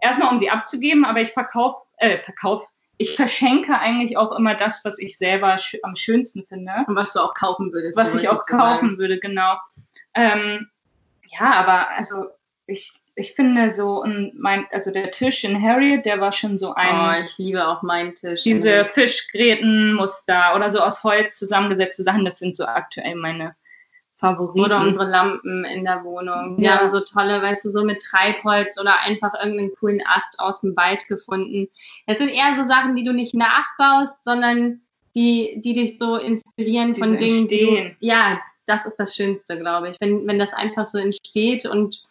[0.00, 2.66] erstmal um sie abzugeben, aber ich verkaufe, äh, verkaufe,
[3.02, 6.72] ich verschenke eigentlich auch immer das, was ich selber sch am schönsten finde.
[6.86, 7.96] Und was du auch kaufen würdest.
[7.96, 8.98] Was ich auch kaufen sagen.
[8.98, 9.56] würde, genau.
[10.14, 10.68] Ähm,
[11.38, 12.26] ja, aber also
[12.66, 17.20] ich, ich finde so, mein, also der Tisch in Harriet, der war schon so ein.
[17.20, 18.42] Oh, ich liebe auch meinen Tisch.
[18.42, 23.54] Diese Fischgrätenmuster oder so aus Holz zusammengesetzte Sachen, das sind so aktuell meine
[24.22, 24.60] Favoriten.
[24.60, 26.56] Oder unsere Lampen in der Wohnung.
[26.56, 26.78] Wir ja.
[26.78, 30.76] haben so tolle, weißt du, so mit Treibholz oder einfach irgendeinen coolen Ast aus dem
[30.76, 31.68] Wald gefunden.
[32.06, 34.80] Das sind eher so Sachen, die du nicht nachbaust, sondern
[35.16, 37.96] die, die dich so inspirieren die von Dingen, entstehen.
[37.98, 39.96] die du, ja, das ist das Schönste, glaube ich.
[40.00, 42.04] Wenn, wenn das einfach so entsteht und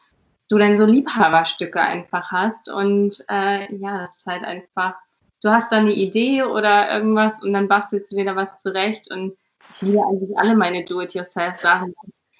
[0.49, 4.95] du dann so Liebhaberstücke einfach hast und äh, ja, das ist halt einfach,
[5.41, 9.09] du hast da eine Idee oder irgendwas und dann bastelst du dir da was zurecht
[9.13, 9.37] und
[9.81, 11.93] liebe eigentlich alle meine Do-it-yourself-Sachen.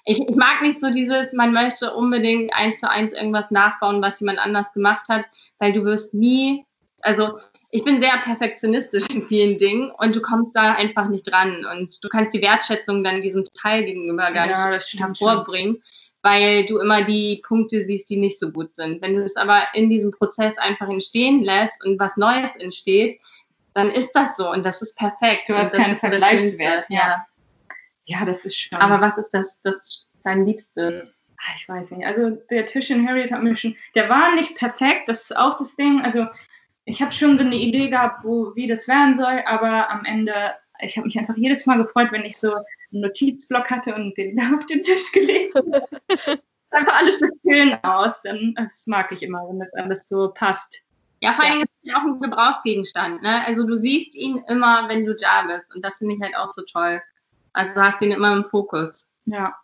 [0.04, 4.18] Ich, ich, mag nicht so dieses, man möchte unbedingt eins zu eins irgendwas nachbauen, was
[4.18, 5.26] jemand anders gemacht hat,
[5.58, 6.66] weil du wirst nie,
[7.02, 7.38] also
[7.70, 12.02] ich bin sehr perfektionistisch in vielen Dingen und du kommst da einfach nicht dran und
[12.02, 15.82] du kannst die Wertschätzung dann diesem Teil gegenüber gar ja, nicht hervorbringen, schon.
[16.22, 19.00] weil du immer die Punkte siehst, die nicht so gut sind.
[19.02, 23.20] Wenn du es aber in diesem Prozess einfach entstehen lässt und was Neues entsteht,
[23.74, 25.44] dann ist das so und das ist perfekt.
[25.48, 26.98] Du hast keinen Vergleichswert, ja.
[26.98, 27.26] Ja,
[28.24, 28.78] das ist schon.
[28.78, 31.14] Aber was ist das, das dein Liebstes?
[31.38, 32.06] Ah, ich weiß nicht.
[32.06, 35.56] Also der Tisch in Harriet hat mir schon, der war nicht perfekt, das ist auch
[35.56, 36.00] das Ding.
[36.02, 36.26] Also
[36.84, 40.54] ich habe schon so eine Idee gehabt, wo, wie das werden soll, aber am Ende,
[40.80, 44.36] ich habe mich einfach jedes Mal gefreut, wenn ich so einen Notizblock hatte und den
[44.36, 45.84] da auf den Tisch gelegt habe.
[46.70, 48.22] einfach alles so schön aus.
[48.22, 50.82] Das mag ich immer, wenn das alles so passt.
[51.22, 51.64] Ja, vor allem ja.
[51.64, 53.22] ist es ja auch ein Gebrauchsgegenstand.
[53.22, 53.46] Ne?
[53.46, 55.72] Also du siehst ihn immer, wenn du da bist.
[55.74, 57.00] Und das finde ich halt auch so toll.
[57.52, 59.08] Also du hast ihn immer im Fokus.
[59.24, 59.54] Ja.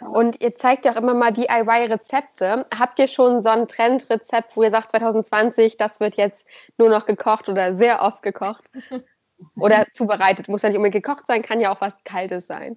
[0.00, 2.66] Und ihr zeigt ja auch immer mal DIY-Rezepte.
[2.76, 7.06] Habt ihr schon so ein Trendrezept, wo ihr sagt, 2020, das wird jetzt nur noch
[7.06, 8.70] gekocht oder sehr oft gekocht?
[9.56, 10.48] oder zubereitet?
[10.48, 12.76] Muss ja nicht unbedingt gekocht sein, kann ja auch was Kaltes sein.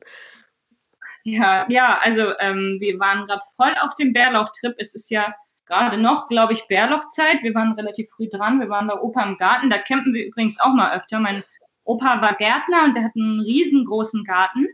[1.23, 4.75] Ja, ja, also ähm, wir waren gerade voll auf dem Bärlauchtrip.
[4.77, 5.33] Es ist ja
[5.65, 7.41] gerade noch, glaube ich, Bärlauchzeit.
[7.41, 8.59] Wir waren relativ früh dran.
[8.59, 9.71] Wir waren bei Opa im Garten.
[9.71, 11.19] Da campen wir übrigens auch mal öfter.
[11.19, 11.43] Mein
[11.85, 14.67] Opa war Gärtner und der hat einen riesengroßen Garten.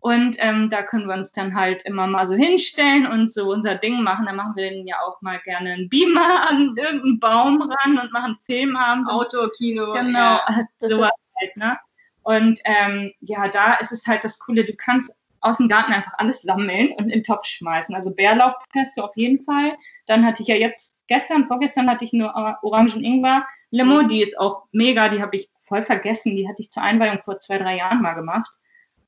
[0.00, 3.74] Und ähm, da können wir uns dann halt immer mal so hinstellen und so unser
[3.74, 4.26] Ding machen.
[4.26, 8.12] Da machen wir dann ja auch mal gerne einen Beamer an irgendeinen Baum ran und
[8.12, 9.08] machen Filmabend.
[9.08, 9.92] Auto, Kino.
[9.94, 10.66] Genau, ja.
[10.78, 11.10] sowas
[11.40, 11.76] halt, ne?
[12.22, 16.12] Und ähm, ja, da ist es halt das Coole, du kannst aus dem Garten einfach
[16.18, 17.94] alles sammeln und in den Topf schmeißen.
[17.94, 19.76] Also Bärlauchpesto auf jeden Fall.
[20.06, 25.08] Dann hatte ich ja jetzt gestern, vorgestern hatte ich nur Orangen-Ingwer-Limo, die ist auch mega,
[25.08, 26.36] die habe ich voll vergessen.
[26.36, 28.50] Die hatte ich zur Einweihung vor zwei, drei Jahren mal gemacht.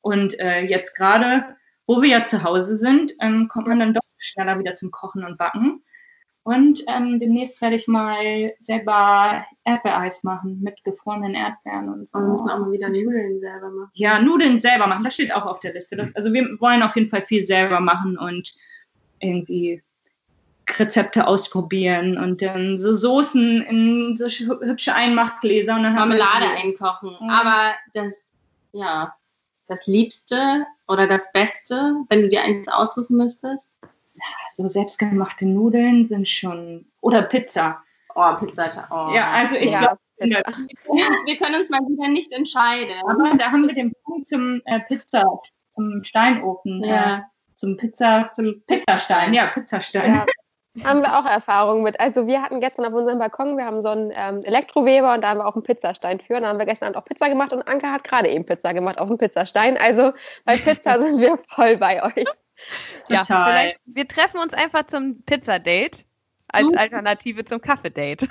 [0.00, 1.56] Und äh, jetzt gerade,
[1.86, 5.24] wo wir ja zu Hause sind, ähm, kommt man dann doch schneller wieder zum Kochen
[5.24, 5.82] und Backen.
[6.42, 12.18] Und ähm, demnächst werde ich mal selber Erdbeereis machen mit gefrorenen Erdbeeren und so.
[12.18, 13.90] wir müssen auch mal wieder Nudeln selber machen.
[13.92, 15.96] Ja, Nudeln selber machen, das steht auch auf der Liste.
[15.96, 18.54] Das, also wir wollen auf jeden Fall viel selber machen und
[19.20, 19.82] irgendwie
[20.78, 27.16] Rezepte ausprobieren und dann so Soßen in so hübsche Einmachgläser und dann Marmelade einkochen.
[27.20, 27.30] Mhm.
[27.30, 28.14] Aber das,
[28.72, 29.14] ja,
[29.68, 33.70] das Liebste oder das Beste, wenn du dir eins aussuchen müsstest?
[34.52, 36.86] So selbstgemachte Nudeln sind schon.
[37.00, 37.82] Oder Pizza.
[38.14, 38.86] Oh, Pizza.
[38.90, 39.14] Oh.
[39.14, 42.94] Ja, also ich ja, glaube, wir können uns mal wieder nicht entscheiden.
[43.08, 45.24] Aber da haben wir den Punkt zum äh, Pizza,
[45.74, 46.84] zum Steinofen.
[46.84, 47.18] Ja.
[47.18, 47.20] Äh,
[47.56, 49.34] zum Pizza, zum Pizzastein.
[49.34, 50.14] Ja, Pizzastein.
[50.14, 50.26] Ja.
[50.84, 51.98] Haben wir auch Erfahrungen mit.
[51.98, 55.30] Also wir hatten gestern auf unserem Balkon, wir haben so einen ähm, Elektroweber und da
[55.30, 56.36] haben wir auch einen Pizzastein für.
[56.36, 58.72] Und da haben wir gestern Abend auch Pizza gemacht und Anke hat gerade eben Pizza
[58.72, 59.76] gemacht auf dem Pizzastein.
[59.76, 60.12] Also
[60.44, 62.26] bei Pizza sind wir voll bei euch.
[63.08, 66.04] Ja, vielleicht, wir treffen uns einfach zum Pizzadate
[66.48, 68.28] als Alternative zum Kaffee-Date.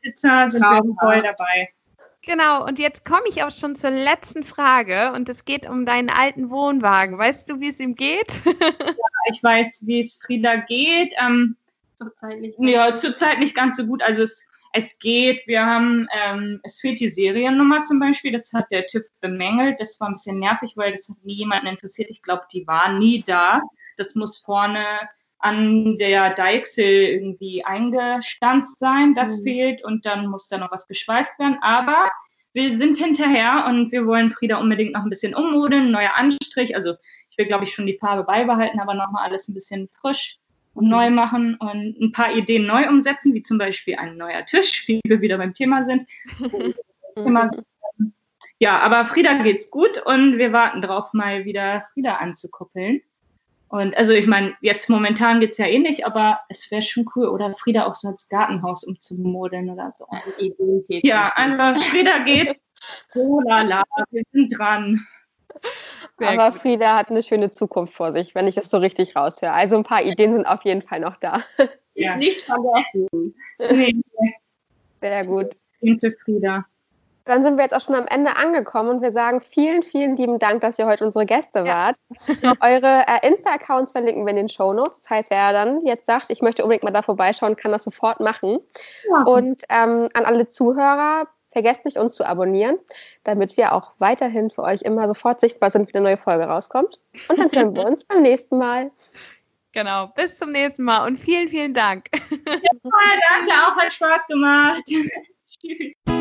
[0.00, 1.68] Pizza sind wir voll dabei.
[2.26, 6.08] Genau, und jetzt komme ich auch schon zur letzten Frage und es geht um deinen
[6.08, 7.18] alten Wohnwagen.
[7.18, 8.44] Weißt du, wie es ihm geht?
[8.46, 11.12] ja, ich weiß, wie es Frieda geht.
[11.18, 11.56] Ähm,
[11.96, 12.58] zurzeit nicht.
[12.58, 14.02] Ja, zurzeit nicht ganz so gut.
[14.02, 15.46] Also es, es geht.
[15.46, 18.32] Wir haben, ähm, es fehlt die Seriennummer zum Beispiel.
[18.32, 19.78] Das hat der TÜV bemängelt.
[19.80, 22.10] Das war ein bisschen nervig, weil das hat nie jemanden interessiert.
[22.10, 23.60] Ich glaube, die war nie da.
[23.96, 24.84] Das muss vorne
[25.44, 29.14] an der Deichsel irgendwie eingestanzt sein.
[29.14, 29.42] Das mhm.
[29.42, 31.58] fehlt und dann muss da noch was geschweißt werden.
[31.60, 32.10] Aber
[32.54, 36.74] wir sind hinterher und wir wollen Frieda unbedingt noch ein bisschen ummodeln, neuer Anstrich.
[36.74, 36.94] Also
[37.28, 40.38] ich will, glaube ich, schon die Farbe beibehalten, aber nochmal alles ein bisschen frisch
[40.72, 41.14] und neu mhm.
[41.14, 45.20] machen und ein paar Ideen neu umsetzen, wie zum Beispiel ein neuer Tisch, wie wir
[45.20, 46.08] wieder beim Thema sind.
[48.58, 53.02] ja, aber Frieda geht's gut und wir warten darauf, mal wieder Frieda anzukuppeln.
[53.68, 57.06] Und also ich meine, jetzt momentan geht es ja eh nicht, aber es wäre schon
[57.16, 57.28] cool.
[57.28, 60.06] Oder Frieda auch so als Gartenhaus umzumodeln oder so.
[60.88, 62.58] Ja, also Frieda geht's.
[63.14, 65.06] Oh la la, wir sind dran.
[66.18, 66.60] Sehr aber gut.
[66.60, 69.52] Frieda hat eine schöne Zukunft vor sich, wenn ich das so richtig raushöre.
[69.52, 71.42] Also ein paar Ideen sind auf jeden Fall noch da.
[71.94, 72.12] Ja.
[72.14, 73.34] Ist nicht vergessen.
[73.58, 73.94] Nee.
[75.00, 75.56] Sehr gut.
[75.80, 76.66] Danke, Frieda.
[77.24, 80.38] Dann sind wir jetzt auch schon am Ende angekommen und wir sagen vielen, vielen lieben
[80.38, 81.96] Dank, dass ihr heute unsere Gäste wart.
[82.60, 85.00] Eure äh, Insta-Accounts verlinken wir in den Show Notes.
[85.00, 88.20] Das heißt, wer dann jetzt sagt, ich möchte unbedingt mal da vorbeischauen, kann das sofort
[88.20, 88.58] machen.
[89.10, 89.22] Ja.
[89.22, 92.78] Und ähm, an alle Zuhörer, vergesst nicht, uns zu abonnieren,
[93.22, 96.98] damit wir auch weiterhin für euch immer sofort sichtbar sind, wenn eine neue Folge rauskommt.
[97.28, 98.90] Und dann hören wir uns beim nächsten Mal.
[99.72, 102.06] Genau, bis zum nächsten Mal und vielen, vielen Dank.
[102.12, 104.82] Ja, danke, auch hat Spaß gemacht.
[105.60, 106.13] Tschüss.